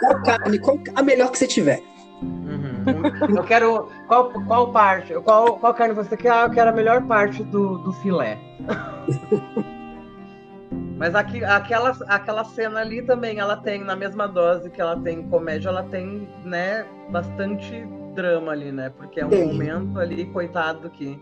[0.00, 0.58] qual carne?
[0.58, 1.80] Qual, a melhor que você tiver.
[2.20, 2.82] Uhum.
[3.28, 3.88] Eu quero.
[4.08, 5.14] Qual, qual parte?
[5.14, 6.32] Qual, qual carne você quer?
[6.32, 8.36] Ah, eu quero a melhor parte do, do filé.
[10.98, 15.22] Mas aqui, aquela, aquela cena ali também, ela tem, na mesma dose que ela tem
[15.28, 18.90] comédia, ela tem, né, bastante drama ali, né?
[18.96, 19.46] Porque é um Sim.
[19.46, 21.16] momento ali, coitado, que,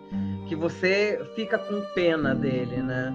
[0.49, 3.13] que você fica com pena dele, né?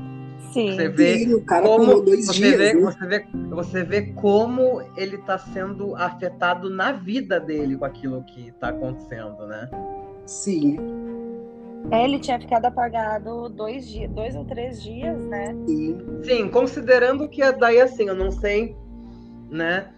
[0.52, 0.76] Sim.
[0.76, 2.82] Você vê Sim, o cara como dois você dias, vê, né?
[2.82, 8.48] você vê, você vê como ele está sendo afetado na vida dele com aquilo que
[8.48, 9.70] está acontecendo, né?
[10.26, 10.78] Sim.
[11.92, 15.56] É, ele tinha ficado apagado dois dias, dois ou três dias, né?
[15.68, 15.98] Sim.
[16.24, 18.76] Sim, considerando que é daí assim, eu não sei,
[19.50, 19.90] né?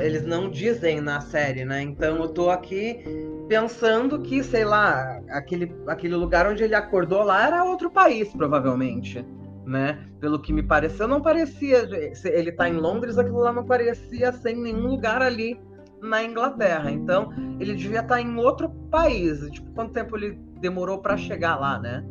[0.00, 1.82] Eles não dizem na série, né?
[1.82, 3.02] Então eu tô aqui
[3.48, 9.24] pensando que, sei lá, aquele, aquele lugar onde ele acordou lá era outro país, provavelmente
[9.64, 10.06] né?
[10.20, 11.88] Pelo que me pareceu, não parecia.
[12.24, 15.60] Ele tá em Londres, aquilo lá não parecia ser em nenhum lugar ali
[16.02, 16.90] na Inglaterra.
[16.90, 19.40] Então, ele devia estar tá em outro país.
[19.50, 22.04] Tipo, quanto tempo ele demorou para chegar lá, né?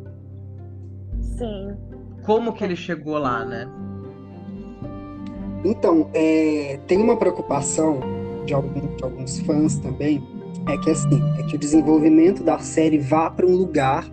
[1.20, 1.76] Sim.
[2.24, 3.68] Como que ele chegou lá, né?
[5.64, 8.00] Então, é, tem uma preocupação
[8.44, 10.22] de, algum, de alguns fãs também,
[10.68, 14.04] é que assim, é que o desenvolvimento da série vá para um lugar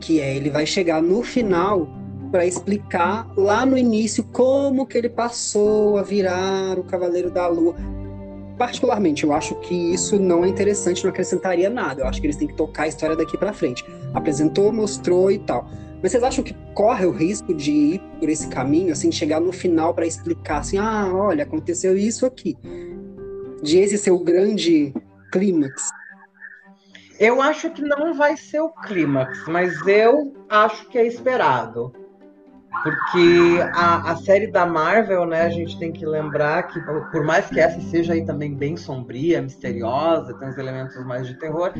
[0.00, 1.88] que é ele vai chegar no final
[2.34, 7.76] para explicar lá no início como que ele passou a virar o Cavaleiro da Lua.
[8.58, 12.00] Particularmente, eu acho que isso não é interessante, não acrescentaria nada.
[12.00, 13.84] Eu acho que eles têm que tocar a história daqui para frente.
[14.12, 15.68] Apresentou, mostrou e tal.
[16.02, 19.52] Mas vocês acham que corre o risco de ir por esse caminho, assim, chegar no
[19.52, 22.56] final para explicar assim, ah, olha, aconteceu isso aqui.
[23.62, 24.92] De esse ser o grande
[25.30, 25.88] clímax
[27.20, 31.92] eu acho que não vai ser o clímax, mas eu acho que é esperado.
[32.82, 37.46] Porque a, a série da Marvel, né, a gente tem que lembrar que, por mais
[37.46, 41.72] que essa seja aí também bem sombria, misteriosa, tem uns elementos mais de terror,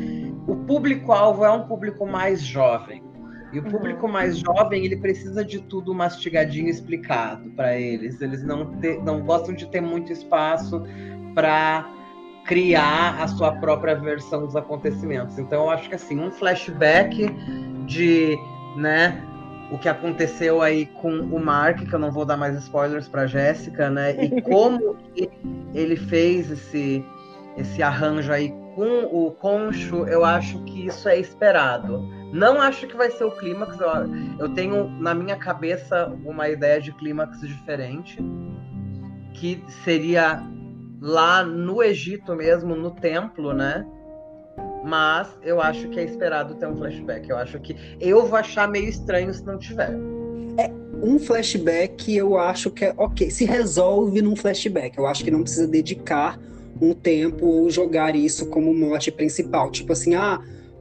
[0.47, 3.03] o público-alvo é um público mais jovem.
[3.53, 3.71] E o uhum.
[3.71, 8.21] público mais jovem, ele precisa de tudo mastigadinho explicado para eles.
[8.21, 10.83] Eles não, te, não gostam de ter muito espaço
[11.35, 11.89] para
[12.47, 15.39] criar a sua própria versão dos acontecimentos.
[15.39, 17.29] Então eu acho que assim, um flashback
[17.87, 18.37] de,
[18.77, 19.23] né,
[19.71, 23.27] o que aconteceu aí com o Mark, que eu não vou dar mais spoilers para
[23.27, 24.13] Jéssica, né?
[24.23, 24.97] E como
[25.75, 27.05] ele fez esse
[27.57, 32.03] esse arranjo aí com o Concho, eu acho que isso é esperado.
[32.33, 33.89] Não acho que vai ser o clímax, eu,
[34.41, 38.19] eu tenho na minha cabeça uma ideia de clímax diferente,
[39.35, 40.43] que seria
[41.01, 43.87] lá no Egito mesmo, no templo, né?
[44.85, 47.31] Mas eu acho que é esperado ter um flashback.
[47.31, 49.91] Eu acho que eu vou achar meio estranho se não tiver.
[50.59, 50.71] É,
[51.03, 54.99] um flashback eu acho que é ok, se resolve num flashback.
[54.99, 56.39] Eu acho que não precisa dedicar
[56.83, 59.71] um tempo ou jogar isso como mote principal.
[59.71, 60.39] Tipo assim, ah,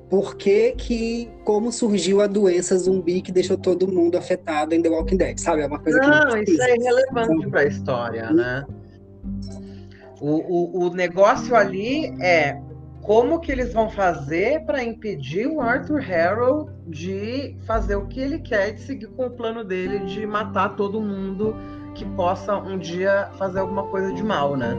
[0.09, 4.89] por que que, como surgiu a doença zumbi que deixou todo mundo afetado em The
[4.89, 5.61] Walking Dead, sabe?
[5.61, 8.65] É uma coisa não, que não isso é irrelevante para a história, né?
[10.19, 12.59] O, o, o negócio ali é
[13.03, 18.39] como que eles vão fazer para impedir o Arthur Harrow de fazer o que ele
[18.39, 21.55] quer, de seguir com o plano dele de matar todo mundo
[21.93, 24.75] que possa um dia fazer alguma coisa de mal, né?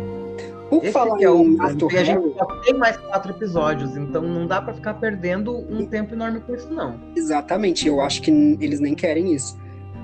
[0.71, 4.23] Por Esse falar é o Arthur e a gente só tem mais quatro episódios, então
[4.23, 6.99] não dá para ficar perdendo um tempo enorme com isso, não.
[7.15, 9.57] Exatamente, eu acho que eles nem querem isso.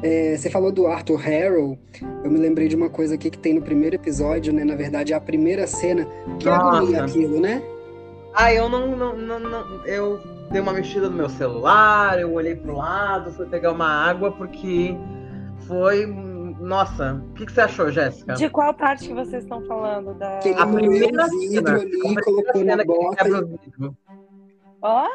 [0.02, 1.78] É, você falou do Arthur Harrow,
[2.22, 4.62] eu me lembrei de uma coisa aqui que tem no primeiro episódio, né?
[4.62, 6.06] Na verdade, é a primeira cena,
[6.38, 7.62] que agonia aquilo, né?
[8.34, 12.54] Ah, eu não, não, não, não, Eu dei uma mexida no meu celular, eu olhei
[12.54, 14.96] pro lado, fui pegar uma água, porque
[15.66, 16.06] foi.
[16.60, 18.34] Nossa, o que, que você achou, Jéssica?
[18.34, 20.14] De qual parte que vocês estão falando?
[20.14, 20.38] Da...
[20.38, 23.24] Que ele a primeira vidro ali, colocou na bota.
[24.82, 25.08] Ó?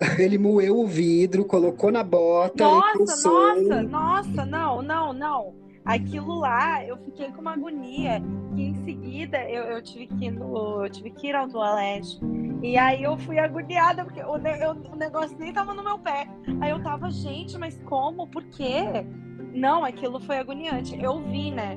[0.18, 2.64] Ele moeu o vidro, colocou na bota.
[2.64, 5.54] Nossa, nossa, nossa, não, não, não.
[5.90, 8.22] Aquilo lá, eu fiquei com uma agonia.
[8.54, 12.20] Que em seguida eu, eu tive que ir no, eu tive que ir ao toalete.
[12.62, 16.28] E aí eu fui agoniada, porque o, eu, o negócio nem tava no meu pé.
[16.60, 18.28] Aí eu tava, gente, mas como?
[18.28, 19.04] Por quê?
[19.52, 20.96] Não, aquilo foi agoniante.
[21.02, 21.76] Eu vi, né?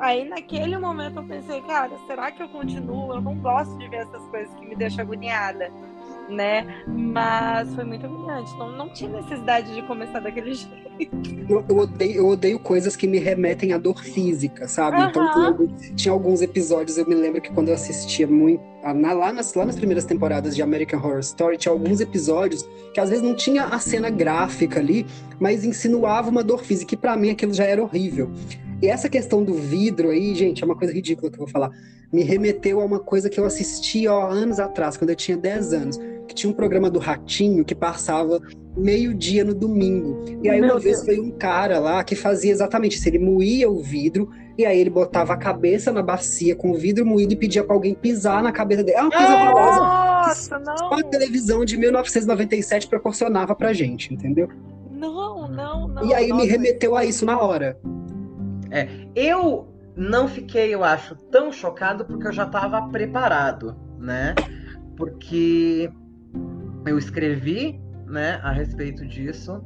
[0.00, 3.14] Aí naquele momento eu pensei, cara, será que eu continuo?
[3.14, 5.72] Eu não gosto de ver essas coisas que me deixam agoniada
[6.28, 6.82] né?
[6.86, 8.56] Mas foi muito humilhante.
[8.58, 10.86] Não, não tinha necessidade de começar daquele jeito.
[11.48, 14.96] Eu, eu, odeio, eu odeio coisas que me remetem à dor física, sabe?
[14.96, 15.08] Uhum.
[15.08, 18.62] Então tinha, tinha, alguns episódios, eu me lembro que quando eu assistia muito.
[18.94, 23.00] Na, lá, nas, lá nas primeiras temporadas de American Horror Story, tinha alguns episódios que
[23.00, 25.04] às vezes não tinha a cena gráfica ali,
[25.40, 28.30] mas insinuava uma dor física, e para mim aquilo já era horrível.
[28.80, 31.70] E essa questão do vidro aí, gente, é uma coisa ridícula que eu vou falar.
[32.12, 35.72] Me remeteu a uma coisa que eu assisti ó, anos atrás, quando eu tinha 10
[35.72, 35.98] anos
[36.36, 38.40] tinha um programa do Ratinho que passava
[38.76, 40.24] meio-dia no domingo.
[40.42, 40.84] E aí, Meu uma Deus.
[40.84, 43.08] vez veio um cara lá que fazia exatamente isso.
[43.08, 47.04] Ele moía o vidro e aí ele botava a cabeça na bacia com o vidro
[47.04, 48.98] moído e pedia para alguém pisar na cabeça dele.
[48.98, 49.80] É uma coisa horrorosa.
[49.80, 50.92] Nossa, não!
[50.92, 54.48] A televisão de 1997 proporcionava pra gente, entendeu?
[54.90, 56.06] Não, não, não.
[56.06, 56.42] E aí nossa.
[56.42, 57.78] me remeteu a isso na hora.
[58.70, 64.34] É, eu não fiquei, eu acho, tão chocado porque eu já estava preparado, né?
[64.96, 65.90] Porque
[66.86, 69.62] eu escrevi né, a respeito disso.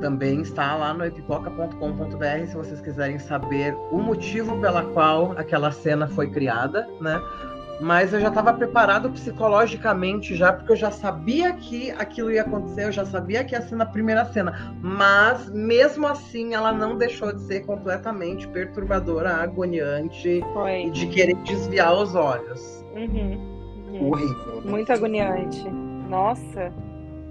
[0.00, 6.06] Também está lá no epipoca.com.br se vocês quiserem saber o motivo pela qual aquela cena
[6.06, 7.20] foi criada, né?
[7.80, 12.86] Mas eu já estava preparado psicologicamente já, porque eu já sabia que aquilo ia acontecer,
[12.86, 14.74] eu já sabia que ia ser na primeira cena.
[14.82, 20.86] Mas mesmo assim, ela não deixou de ser completamente perturbadora, agoniante foi.
[20.86, 22.84] e de querer desviar os olhos.
[22.96, 24.08] Uhum.
[24.08, 24.62] Horrível.
[24.64, 24.70] Né?
[24.70, 25.87] Muito agoniante.
[26.08, 26.72] Nossa.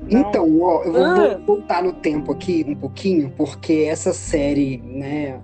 [0.09, 1.41] Então, ó, eu vou ah.
[1.45, 5.41] voltar no tempo aqui um pouquinho, porque essa série, né,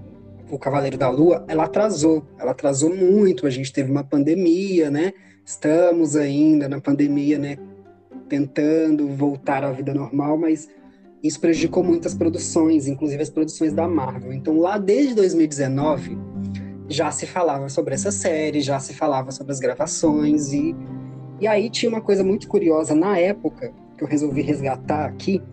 [0.49, 2.23] O Cavaleiro da Lua, ela atrasou.
[2.39, 3.47] Ela atrasou muito.
[3.47, 5.13] A gente teve uma pandemia, né?
[5.45, 7.57] Estamos ainda na pandemia, né?
[8.29, 10.69] Tentando voltar à vida normal, mas
[11.21, 14.31] isso prejudicou muitas produções, inclusive as produções da Marvel.
[14.31, 16.17] Então, lá desde 2019,
[16.87, 20.75] já se falava sobre essa série, já se falava sobre as gravações e
[21.43, 25.43] e aí tinha uma coisa muito curiosa na época, que eu resolvi resgatar aqui,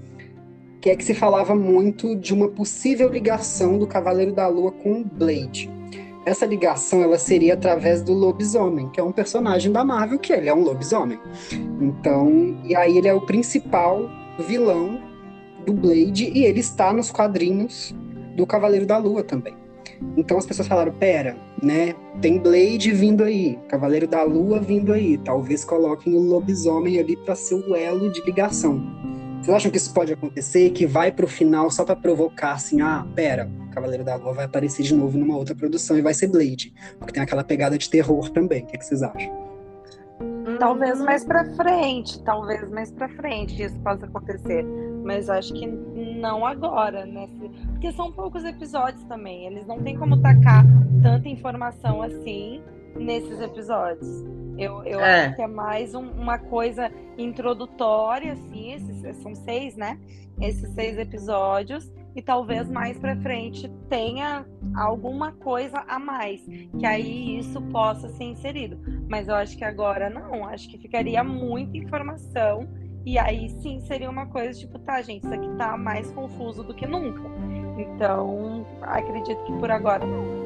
[0.81, 5.01] que é que se falava muito de uma possível ligação do Cavaleiro da Lua com
[5.01, 5.69] o Blade.
[6.25, 10.49] Essa ligação ela seria através do lobisomem, que é um personagem da Marvel, que ele
[10.49, 11.19] é um lobisomem.
[11.81, 15.01] Então, e aí ele é o principal vilão
[15.67, 17.93] do Blade e ele está nos quadrinhos
[18.37, 19.57] do Cavaleiro da Lua também.
[20.17, 21.95] Então as pessoas falaram: pera, né?
[22.21, 25.19] Tem Blade vindo aí, Cavaleiro da Lua vindo aí.
[25.19, 28.83] Talvez coloquem o lobisomem ali para ser o elo de ligação.
[29.41, 30.71] Vocês acham que isso pode acontecer?
[30.71, 34.83] Que vai pro final só para provocar assim, ah, pera, Cavaleiro da Lua vai aparecer
[34.83, 36.75] de novo numa outra produção e vai ser Blade.
[36.99, 38.63] Porque tem aquela pegada de terror também.
[38.63, 39.50] O que, é que vocês acham?
[40.61, 44.63] Talvez mais para frente, talvez mais para frente isso possa acontecer,
[45.03, 47.29] mas acho que não agora, né?
[47.73, 50.65] Porque são poucos episódios também, eles não têm como tacar
[51.03, 52.63] tanta informação assim
[52.95, 54.23] nesses episódios.
[54.59, 55.27] Eu, eu é.
[55.27, 59.99] acho que é mais um, uma coisa introdutória, assim, esses, são seis, né?
[60.39, 64.45] Esses seis episódios, e talvez mais para frente tenha
[64.75, 66.45] alguma coisa a mais,
[66.79, 68.79] que aí isso possa ser inserido.
[69.11, 72.69] Mas eu acho que agora não, acho que ficaria muita informação
[73.05, 76.73] e aí sim seria uma coisa tipo, tá, gente, isso aqui tá mais confuso do
[76.73, 77.21] que nunca.
[77.77, 80.39] Então, acredito que por agora não.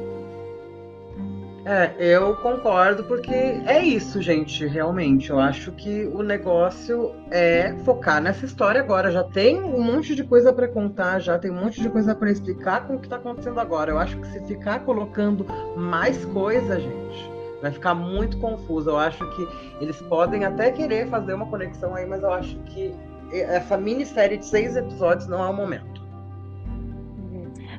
[1.63, 5.29] É, eu concordo, porque é isso, gente, realmente.
[5.29, 9.11] Eu acho que o negócio é focar nessa história agora.
[9.11, 12.31] Já tem um monte de coisa para contar, já tem um monte de coisa para
[12.31, 13.91] explicar com o que tá acontecendo agora.
[13.91, 18.89] Eu acho que se ficar colocando mais coisa, gente, vai ficar muito confuso.
[18.89, 19.47] Eu acho que
[19.81, 22.93] eles podem até querer fazer uma conexão aí, mas eu acho que
[23.31, 26.05] essa minissérie de seis episódios não é o momento.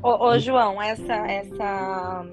[0.03, 2.27] Ô, ô João, essa, essa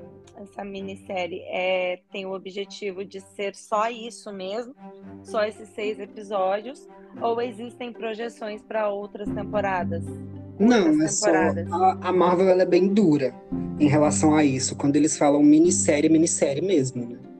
[0.43, 4.75] essa minissérie é, tem o objetivo de ser só isso mesmo,
[5.23, 6.87] só esses seis episódios,
[7.21, 10.03] ou existem projeções para outras temporadas?
[10.59, 13.33] Não, é só a, a Marvel ela é bem dura
[13.79, 14.75] em relação a isso.
[14.75, 17.32] Quando eles falam minissérie, minissérie mesmo, né?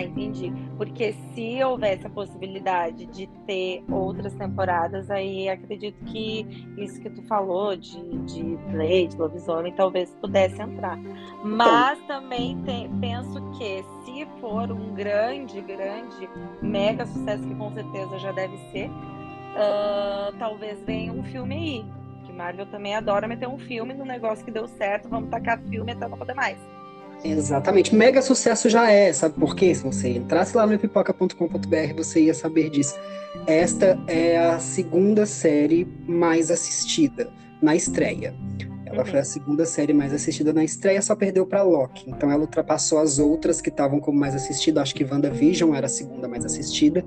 [0.00, 0.52] Ah, entendi.
[0.76, 6.46] Porque se houvesse a possibilidade de ter outras temporadas, aí acredito que
[6.78, 10.98] isso que tu falou de, de Blade, Lobisomem, talvez pudesse entrar.
[11.44, 12.58] Mas também
[13.00, 16.28] penso que se for um grande, grande,
[16.62, 21.84] mega sucesso, que com certeza já deve ser, uh, talvez venha um filme aí.
[22.24, 25.92] Que Marvel também adora meter um filme no negócio que deu certo, vamos tacar filme
[25.92, 26.58] até não poder mais.
[27.24, 27.94] Exatamente.
[27.94, 29.74] Mega sucesso já é, sabe por quê?
[29.74, 32.94] Se você entrasse lá no pipoca.com.br, você ia saber disso.
[33.46, 37.30] Esta é a segunda série mais assistida
[37.62, 38.34] na estreia.
[38.86, 39.06] Ela uhum.
[39.06, 42.10] foi a segunda série mais assistida na estreia, só perdeu para Loki.
[42.10, 44.82] Então ela ultrapassou as outras que estavam como mais assistida.
[44.82, 47.04] Acho que WandaVision era a segunda mais assistida.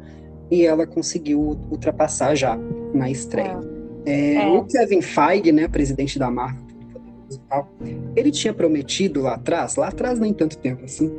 [0.50, 2.58] E ela conseguiu ultrapassar já
[2.94, 3.60] na estreia.
[4.06, 4.36] É.
[4.36, 6.63] É, o Kevin Feige, né, presidente da Marvel,
[7.50, 7.72] tal.
[8.16, 11.12] Ele tinha prometido lá atrás, lá atrás nem tanto tempo assim,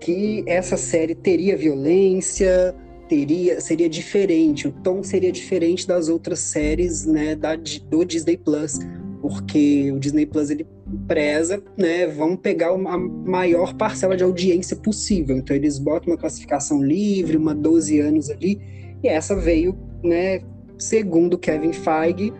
[0.00, 2.74] que essa série teria violência,
[3.08, 8.78] teria seria diferente, o tom seria diferente das outras séries, né, da, do Disney Plus,
[9.20, 10.66] porque o Disney Plus ele
[11.06, 15.36] preza, né, vão pegar a maior parcela de audiência possível.
[15.36, 18.60] Então eles botam uma classificação livre, uma 12 anos ali,
[19.02, 20.40] e essa veio, né,
[20.78, 22.32] segundo Kevin Feige,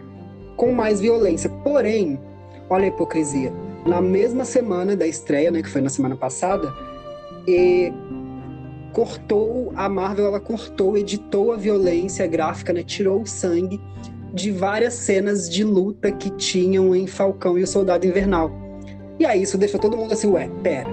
[0.56, 1.50] com mais violência.
[1.62, 2.18] Porém,
[2.68, 3.52] Olha a hipocrisia.
[3.86, 6.72] Na mesma semana da estreia, né, que foi na semana passada,
[7.46, 7.92] e
[8.92, 13.80] cortou a Marvel, ela cortou, editou a violência gráfica, né, tirou o sangue
[14.32, 18.50] de várias cenas de luta que tinham em Falcão e o Soldado Invernal.
[19.18, 20.88] E aí isso deixou todo mundo assim, ué, pera.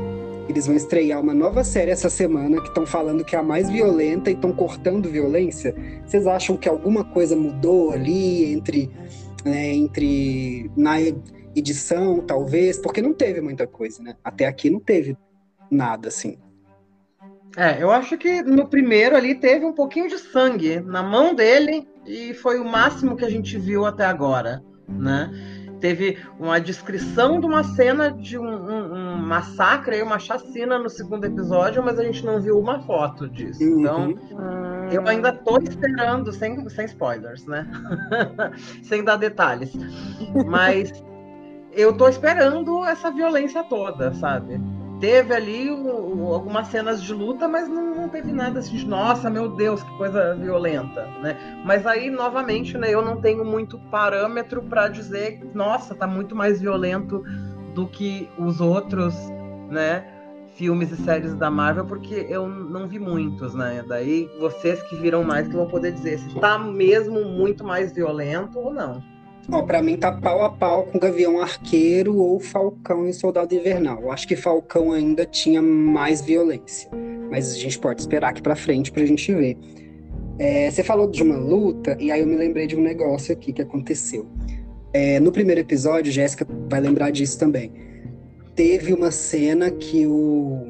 [0.48, 3.70] Eles vão estrear uma nova série essa semana que estão falando que é a mais
[3.70, 5.74] violenta e estão cortando violência.
[6.06, 8.92] Vocês acham que alguma coisa mudou ali entre,
[9.46, 11.00] né, entre na
[11.56, 14.16] edição, talvez, porque não teve muita coisa, né?
[14.24, 15.18] Até aqui não teve
[15.70, 16.38] nada assim.
[17.58, 21.88] É, eu acho que no primeiro ali teve um pouquinho de sangue na mão dele
[22.06, 25.30] e foi o máximo que a gente viu até agora, né?
[25.82, 31.26] Teve uma descrição de uma cena de um, um, um massacre, uma chacina no segundo
[31.26, 33.64] episódio, mas a gente não viu uma foto disso.
[33.64, 33.80] Uhum.
[33.80, 34.16] Então,
[34.92, 37.68] eu ainda tô esperando, sem, sem spoilers, né?
[38.84, 39.74] sem dar detalhes.
[40.46, 40.94] Mas
[41.74, 44.60] eu tô esperando essa violência toda, sabe?
[45.00, 45.68] Teve ali
[46.32, 49.98] algumas cenas de luta, mas não, não, teve nada assim de nossa, meu Deus, que
[49.98, 51.64] coisa violenta, né?
[51.66, 56.62] Mas aí, novamente, né, eu não tenho muito parâmetro para dizer, nossa, tá muito mais
[56.62, 57.24] violento
[57.74, 59.16] do que os outros,
[59.72, 60.06] né?
[60.54, 63.84] Filmes e séries da Marvel, porque eu não vi muitos, né?
[63.88, 68.60] Daí vocês que viram mais que vão poder dizer se tá mesmo muito mais violento
[68.60, 69.02] ou não.
[69.50, 74.12] Oh, para mim tá pau a pau com Gavião Arqueiro ou Falcão e Soldado Invernal.
[74.12, 76.90] Acho que Falcão ainda tinha mais violência,
[77.30, 79.58] mas a gente pode esperar aqui para frente pra gente ver.
[80.38, 83.52] É, você falou de uma luta e aí eu me lembrei de um negócio aqui
[83.52, 84.28] que aconteceu.
[84.94, 87.72] É, no primeiro episódio, Jéssica vai lembrar disso também.
[88.56, 90.68] Teve uma cena que o,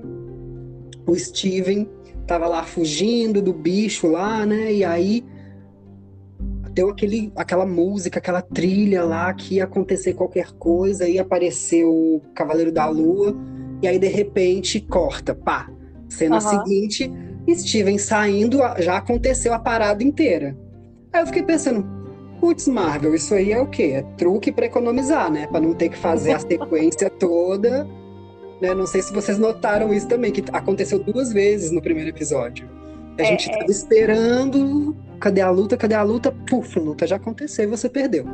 [1.05, 1.87] o Steven
[2.27, 4.71] tava lá fugindo do bicho lá, né?
[4.73, 5.23] E aí
[6.73, 12.21] deu aquele, aquela música, aquela trilha lá que ia acontecer qualquer coisa, ia aparecer o
[12.33, 13.35] Cavaleiro da Lua,
[13.81, 15.69] e aí de repente corta, pá.
[16.09, 16.41] Cena uhum.
[16.41, 17.11] seguinte,
[17.49, 20.57] Steven saindo, já aconteceu a parada inteira.
[21.11, 21.85] Aí eu fiquei pensando,
[22.39, 23.93] putz, Marvel, isso aí é o quê?
[23.95, 25.47] É truque para economizar, né?
[25.47, 27.87] Para não ter que fazer a sequência toda.
[28.61, 28.73] Né?
[28.73, 32.69] Não sei se vocês notaram isso também, que aconteceu duas vezes no primeiro episódio.
[33.17, 33.57] A é, gente é.
[33.57, 36.31] tava esperando, cadê a luta, cadê a luta?
[36.49, 38.25] Puf, luta já aconteceu e você perdeu.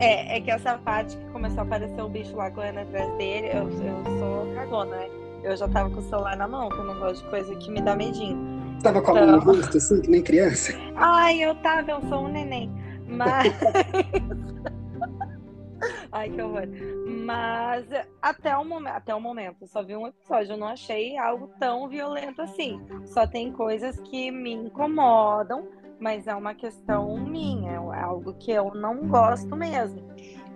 [0.00, 3.48] É, é que essa parte que começou a aparecer o bicho lá correndo atrás dele,
[3.52, 5.08] eu, eu sou cagona, né?
[5.44, 7.70] Eu já tava com o celular na mão, que eu não gosto de coisa que
[7.70, 8.36] me dá medinho.
[8.76, 10.72] Você tava com a mão no então rosto, assim, que nem criança?
[10.96, 12.72] Ai, eu tava, eu sou um neném.
[13.06, 13.52] Mas.
[16.10, 16.66] Ai, que horror.
[17.06, 17.84] Mas
[18.22, 21.88] até o, momento, até o momento, só vi um episódio, eu não achei algo tão
[21.88, 22.80] violento assim.
[23.04, 25.68] Só tem coisas que me incomodam,
[25.98, 30.02] mas é uma questão minha, é algo que eu não gosto mesmo.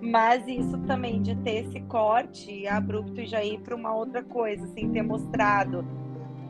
[0.00, 4.66] Mas isso também de ter esse corte abrupto e já ir para uma outra coisa,
[4.68, 5.84] sem ter mostrado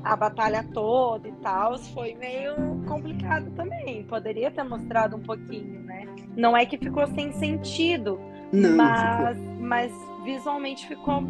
[0.04, 2.54] a batalha toda e tal, foi meio
[2.86, 4.04] complicado também.
[4.04, 6.06] Poderia ter mostrado um pouquinho, né?
[6.36, 8.20] Não é que ficou sem sentido,
[8.52, 9.92] não, mas, mas
[10.24, 11.22] visualmente ficou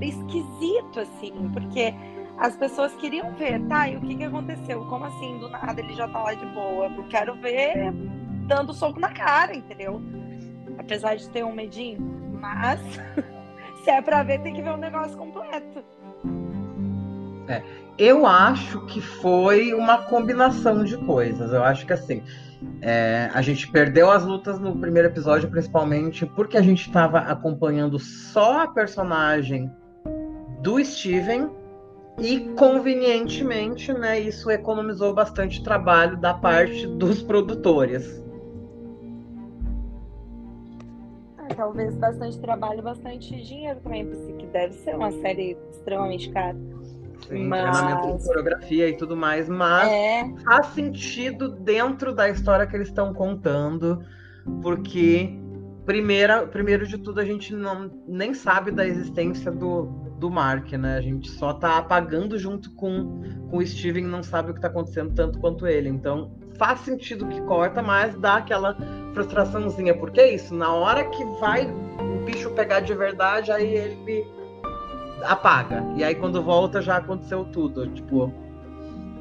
[0.00, 1.94] esquisito, assim, porque
[2.38, 3.88] as pessoas queriam ver, tá?
[3.88, 4.84] E o que, que aconteceu?
[4.86, 6.86] Como assim, do nada ele já tá lá de boa?
[6.86, 7.92] Eu quero ver
[8.46, 10.00] dando soco na cara, entendeu?
[10.78, 12.00] Apesar de ter um medinho.
[12.40, 12.80] Mas
[13.82, 15.84] se é pra ver, tem que ver o negócio completo.
[17.48, 17.62] É,
[17.96, 21.52] eu acho que foi uma combinação de coisas.
[21.52, 22.22] Eu acho que assim,
[22.82, 27.98] é, a gente perdeu as lutas no primeiro episódio, principalmente porque a gente estava acompanhando
[27.98, 29.70] só a personagem
[30.60, 31.50] do Steven
[32.18, 38.24] e convenientemente, né, isso economizou bastante trabalho da parte dos produtores.
[41.36, 46.56] Ah, talvez bastante trabalho, bastante dinheiro também, porque deve ser uma série extremamente cara.
[47.28, 47.78] Sim, mas...
[47.78, 50.24] treinamento de coreografia e tudo mais, mas é...
[50.44, 54.02] faz sentido dentro da história que eles estão contando,
[54.62, 55.38] porque
[55.86, 59.84] primeira, primeiro de tudo a gente não nem sabe da existência do,
[60.18, 60.98] do Mark, né?
[60.98, 64.66] A gente só tá apagando junto com, com o Steven, não sabe o que tá
[64.66, 65.88] acontecendo tanto quanto ele.
[65.88, 68.76] Então faz sentido que corta, mas dá aquela
[69.14, 74.26] frustraçãozinha, porque é isso, na hora que vai o bicho pegar de verdade, aí ele
[75.22, 75.84] apaga.
[75.96, 77.86] E aí quando volta já aconteceu tudo.
[77.88, 78.32] Tipo,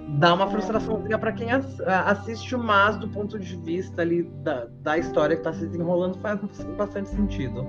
[0.07, 5.35] dá uma frustraçãozinha para quem assiste, mas do ponto de vista ali da, da história
[5.35, 6.39] que tá se desenrolando faz
[6.77, 7.65] bastante sentido.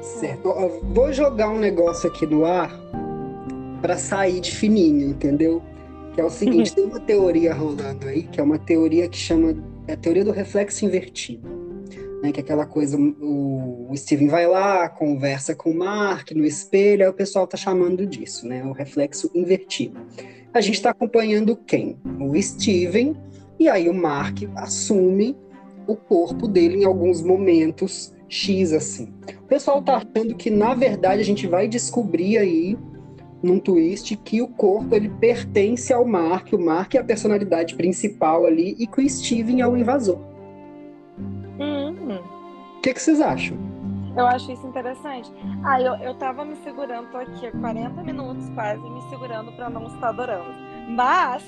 [0.00, 0.52] Certo.
[0.94, 2.70] Vou jogar um negócio aqui no ar
[3.80, 5.62] para sair de fininho, entendeu?
[6.14, 9.54] Que é o seguinte, tem uma teoria rolando aí, que é uma teoria que chama
[9.86, 11.59] é a teoria do reflexo invertido
[12.22, 12.32] né?
[12.32, 17.02] Que é aquela coisa, o, o Steven vai lá, conversa com o Mark no espelho,
[17.02, 18.64] aí o pessoal tá chamando disso, né?
[18.64, 20.00] O reflexo invertido.
[20.52, 21.96] A gente está acompanhando quem?
[22.20, 23.16] O Steven,
[23.58, 25.36] e aí o Mark assume
[25.86, 29.12] o corpo dele em alguns momentos X, assim.
[29.42, 32.78] O pessoal tá achando que, na verdade, a gente vai descobrir aí
[33.42, 38.44] num twist que o corpo ele pertence ao Mark, o Mark é a personalidade principal
[38.44, 40.29] ali e que o Steven é o invasor.
[42.16, 43.56] O que, que vocês acham?
[44.16, 45.30] Eu acho isso interessante.
[45.64, 49.70] Ah, eu, eu tava me segurando, tô aqui há 40 minutos quase, me segurando para
[49.70, 50.52] não estar adorando.
[50.88, 51.44] Mas.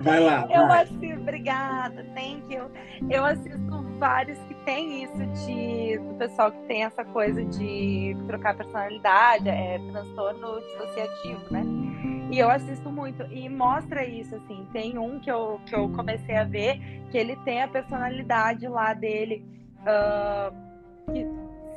[0.00, 0.46] Vai lá.
[0.52, 2.70] eu assisto, obrigada, thank you.
[3.08, 3.58] Eu assisto
[3.98, 5.98] vários que tem isso de.
[5.98, 11.62] do pessoal que tem essa coisa de trocar personalidade, é transtorno dissociativo, né?
[12.30, 13.22] E eu assisto muito.
[13.24, 14.66] E mostra isso, assim.
[14.72, 16.78] Tem um que eu, que eu comecei a ver,
[17.10, 19.44] que ele tem a personalidade lá dele,
[19.80, 21.26] uh, que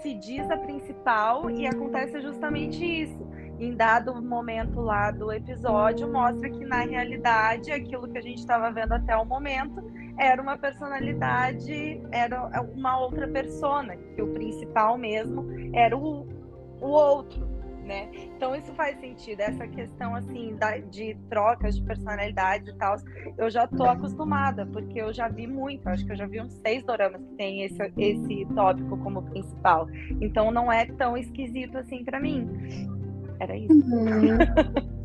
[0.02, 3.30] se diz a principal, e acontece justamente isso.
[3.60, 8.72] Em dado momento lá do episódio, mostra que na realidade aquilo que a gente estava
[8.72, 9.84] vendo até o momento
[10.22, 16.28] era uma personalidade, era uma outra persona, que o principal mesmo era o,
[16.80, 17.52] o outro
[17.84, 18.10] né?
[18.36, 22.96] Então isso faz sentido, essa questão assim da, de trocas de personalidades e tal,
[23.38, 26.54] eu já tô acostumada, porque eu já vi muito, acho que eu já vi uns
[26.54, 29.88] seis doramas que tem esse, esse tópico como principal.
[30.22, 32.48] Então não é tão esquisito assim para mim.
[33.40, 33.74] Era isso.
[33.74, 34.38] Uhum.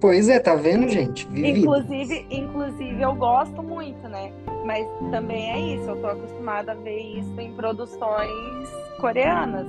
[0.00, 1.26] pois é, tá vendo, gente?
[1.28, 1.58] Vivido.
[1.58, 4.32] Inclusive, inclusive eu gosto muito, né?
[4.64, 9.66] Mas também é isso, eu tô acostumada a ver isso em produções coreanas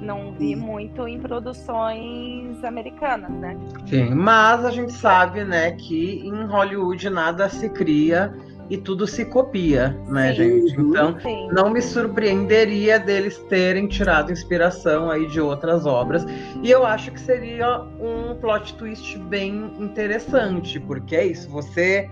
[0.00, 3.58] não vi muito em produções americanas, né?
[3.86, 8.34] Sim, mas a gente sabe, né, que em Hollywood nada se cria
[8.70, 10.36] e tudo se copia, né, Sim.
[10.36, 10.80] gente?
[10.80, 11.48] Então, Sim.
[11.52, 16.26] não me surpreenderia deles terem tirado inspiração aí de outras obras.
[16.62, 22.08] E eu acho que seria um plot twist bem interessante, porque é isso, você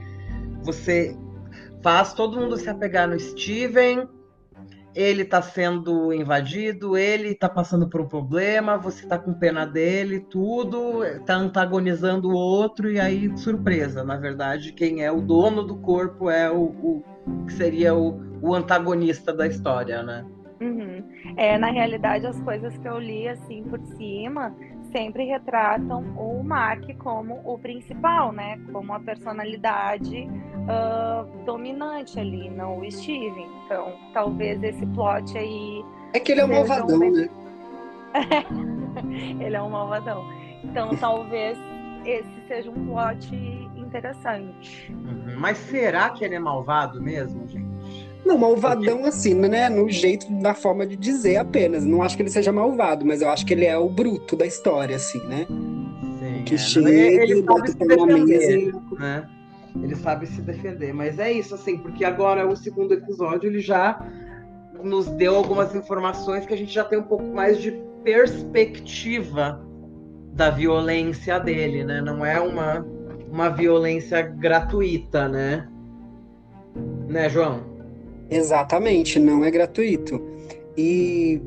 [0.62, 1.16] você
[1.82, 4.08] faz todo mundo se apegar no Steven,
[4.96, 10.20] ele tá sendo invadido, ele tá passando por um problema, você tá com pena dele,
[10.20, 15.76] tudo, tá antagonizando o outro, e aí, surpresa, na verdade, quem é o dono do
[15.76, 17.04] corpo é o, o
[17.46, 20.24] que seria o, o antagonista da história, né?
[20.62, 21.04] Uhum.
[21.36, 24.54] É, na realidade, as coisas que eu li assim por cima
[24.96, 28.58] sempre retratam o Mark como o principal, né?
[28.72, 30.26] Como a personalidade
[30.66, 33.46] ah, dominante ali, não o Steven.
[33.66, 35.84] Então, talvez esse plot aí
[36.14, 37.28] É que ele é um malvadão, um- né?
[39.44, 40.24] ele é um malvadão.
[40.64, 41.58] Então, talvez
[42.06, 43.36] esse seja um plot
[43.76, 44.90] interessante.
[44.92, 45.34] Uhum.
[45.38, 47.65] Mas será que ele é malvado mesmo, gente?
[48.26, 49.68] Não, malvadão assim, né?
[49.68, 51.84] No jeito, na forma de dizer apenas.
[51.84, 54.44] Não acho que ele seja malvado, mas eu acho que ele é o bruto da
[54.44, 55.46] história, assim, né?
[55.48, 56.58] Sim, Que é.
[56.58, 59.28] chega ele, sabe se defender, né?
[59.80, 64.04] Ele sabe se defender, mas é isso, assim, porque agora o segundo episódio ele já
[64.82, 67.72] nos deu algumas informações que a gente já tem um pouco mais de
[68.02, 69.64] perspectiva
[70.32, 72.00] da violência dele, né?
[72.00, 72.84] Não é uma,
[73.30, 75.68] uma violência gratuita, né?
[77.08, 77.75] Né, João?
[78.30, 80.20] Exatamente, não é gratuito.
[80.76, 81.40] E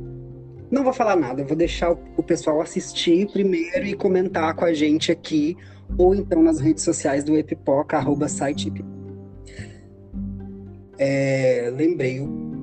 [0.71, 5.11] não vou falar nada, vou deixar o- pessoal assistir primeiro e comentar com a gente
[5.11, 5.55] aqui,
[5.97, 8.71] ou então nas redes sociais do Epipoca, arroba site.
[10.97, 12.19] É, lembrei,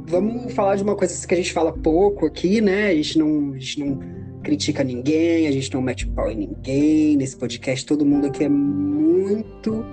[0.06, 2.88] vamos falar de uma coisa que a gente fala pouco aqui, né?
[2.88, 3.98] A gente não, a gente não
[4.42, 7.16] critica ninguém, a gente não mete pau em ninguém.
[7.16, 9.84] Nesse podcast, todo mundo aqui é muito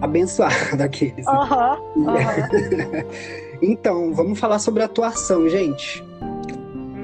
[0.00, 1.24] abençoado aqueles.
[1.24, 1.32] né?
[1.32, 1.78] Aham.
[3.62, 6.04] Então, vamos falar sobre atuação, gente.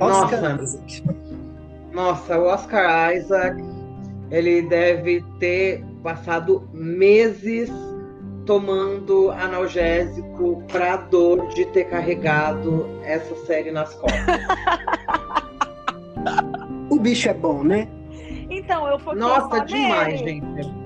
[0.00, 1.03] Oscar Nossa, Isaac.
[1.92, 3.62] Nossa, o Oscar Isaac,
[4.30, 7.70] ele deve ter passado meses
[8.46, 14.22] tomando analgésico pra dor de ter carregado essa série nas costas.
[16.88, 17.88] O bicho é bom, né?
[18.50, 20.40] Então, eu foquei Nossa, demais, nele.
[20.40, 20.82] gente.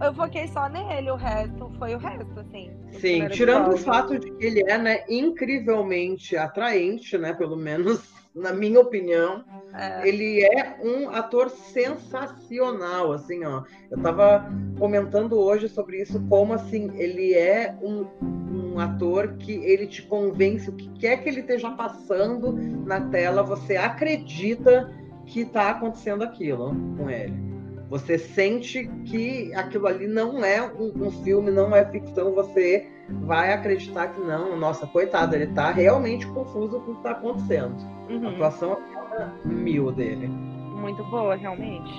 [0.00, 2.70] Eu foquei só nele, o resto foi o resto, assim.
[2.92, 8.52] Sim, tirando o fato de que ele é, né, incrivelmente atraente, né, pelo menos na
[8.52, 9.44] minha opinião.
[9.74, 10.08] É.
[10.08, 13.62] Ele é um ator sensacional, assim, ó.
[13.90, 19.86] Eu tava comentando hoje sobre isso, como assim, ele é um, um ator que ele
[19.86, 22.52] te convence, o que quer que ele esteja passando
[22.86, 24.90] na tela, você acredita
[25.26, 27.49] que tá acontecendo aquilo com ele.
[27.90, 32.86] Você sente que aquilo ali não é um, um filme, não é ficção, você
[33.22, 37.74] vai acreditar que não, nossa, coitado, ele tá realmente confuso com o que tá acontecendo.
[38.08, 38.28] A Uhum.
[38.28, 38.78] atuação
[39.18, 40.28] é mil dele.
[40.28, 41.90] Muito boa, realmente.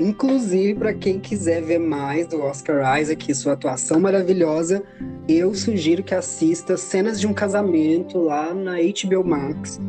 [0.00, 4.82] Inclusive, para quem quiser ver mais do Oscar Isaac e sua atuação maravilhosa,
[5.28, 9.80] eu sugiro que assista Cenas de um Casamento lá na HBO Max,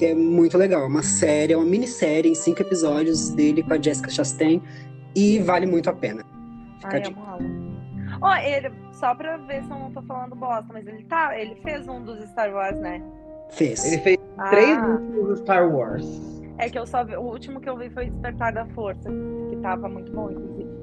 [0.00, 0.84] que é muito legal.
[0.84, 4.62] É uma série, é uma minissérie em cinco episódios dele com a Jessica Chastain
[5.14, 6.24] e vale muito a pena.
[6.80, 7.70] Fica Ai, Alan.
[8.22, 11.54] Ó, ele, só pra ver se eu não tô falando bosta, mas ele tá, ele
[11.56, 13.02] fez um dos Star Wars, né?
[13.50, 13.84] Fez.
[13.84, 16.42] Ele fez Ah, três últimos Star Wars.
[16.56, 19.10] É que eu só vi, o último que eu vi foi Despertar da Força,
[19.50, 20.79] que tava muito bom, inclusive.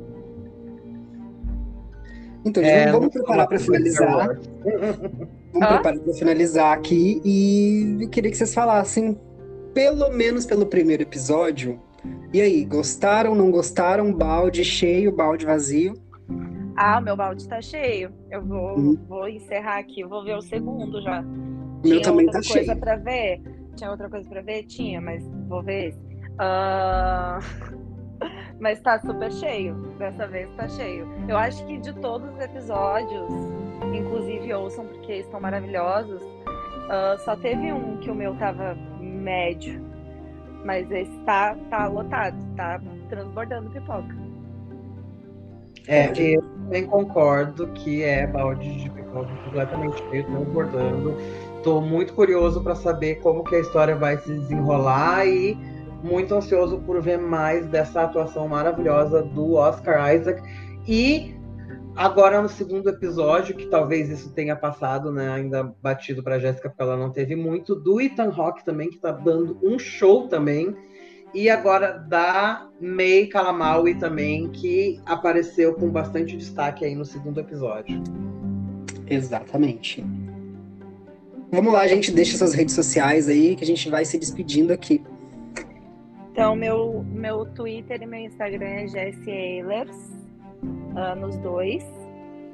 [2.45, 4.27] Então, É, vamos preparar para finalizar.
[4.27, 5.67] Vamos Hã?
[5.67, 9.17] preparar para finalizar aqui e eu queria que vocês falassem,
[9.73, 11.79] pelo menos pelo primeiro episódio.
[12.33, 14.13] E aí, gostaram, não gostaram?
[14.13, 15.93] Balde cheio, balde vazio?
[16.75, 18.11] Ah, o meu balde tá cheio.
[18.29, 18.97] Eu vou, Hum.
[19.07, 21.21] vou encerrar aqui, eu vou ver o segundo já.
[21.21, 22.79] O meu Tinha também outra tá coisa cheio.
[22.79, 23.41] pra ver?
[23.75, 24.63] Tinha outra coisa pra ver?
[24.63, 26.07] Tinha, mas vou ver esse.
[28.59, 29.75] Mas tá super cheio.
[29.97, 31.07] Dessa vez tá cheio.
[31.27, 33.29] Eu acho que de todos os episódios,
[33.93, 36.21] inclusive ouçam porque estão maravilhosos,
[36.89, 39.81] ah, só teve um que o meu tava médio.
[40.63, 44.15] Mas esse tá, tá lotado, tá transbordando pipoca.
[45.87, 51.15] É, eu também concordo que é balde de pipoca completamente cheio, transbordando.
[51.63, 55.57] Tô muito curioso para saber como que a história vai se desenrolar e
[56.03, 60.41] muito ansioso por ver mais dessa atuação maravilhosa do Oscar Isaac.
[60.87, 61.35] E
[61.95, 66.81] agora no segundo episódio, que talvez isso tenha passado, né, ainda batido para Jéssica, porque
[66.81, 70.75] ela não teve muito, do Ethan Rock também, que tá dando um show também.
[71.33, 78.01] E agora da May Kalamaui também, que apareceu com bastante destaque aí no segundo episódio.
[79.09, 80.05] Exatamente.
[81.51, 85.03] Vamos lá, gente, deixa suas redes sociais aí, que a gente vai se despedindo aqui.
[86.37, 89.97] Então, meu, meu Twitter e meu Instagram é Jessie Ehlers,
[90.61, 91.83] uh, nos dois.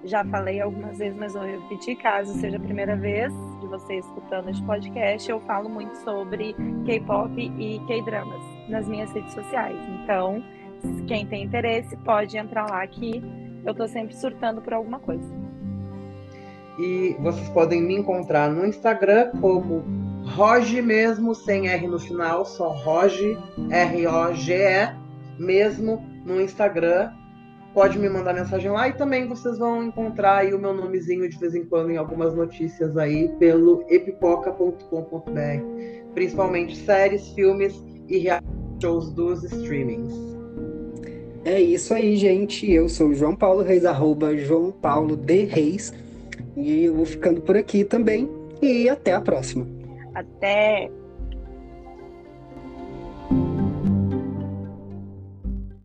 [0.06, 4.50] Já falei algumas vezes, mas vou repetir, caso seja a primeira vez de você escutando
[4.50, 6.56] este podcast, eu falo muito sobre
[6.86, 9.78] K-pop e K-dramas nas minhas redes sociais.
[10.02, 10.42] Então,
[11.06, 13.22] quem tem interesse pode entrar lá que
[13.66, 15.30] eu tô sempre surtando por alguma coisa.
[16.80, 20.03] E vocês podem me encontrar no Instagram como
[20.34, 23.38] Roge mesmo, sem R no final, só Roge,
[23.70, 24.96] R-O-G-E,
[25.38, 27.12] mesmo no Instagram.
[27.72, 31.38] Pode me mandar mensagem lá e também vocês vão encontrar aí o meu nomezinho de
[31.38, 34.82] vez em quando em algumas notícias aí pelo epipoca.com.br,
[36.14, 37.74] principalmente séries, filmes
[38.10, 38.26] e
[38.82, 40.14] shows dos streamings.
[41.46, 42.72] É isso aí, gente.
[42.72, 45.94] Eu sou João Paulo Reis, arroba João Paulo de Reis.
[46.56, 48.30] E eu vou ficando por aqui também.
[48.62, 49.83] E até a próxima.
[50.14, 50.92] Até!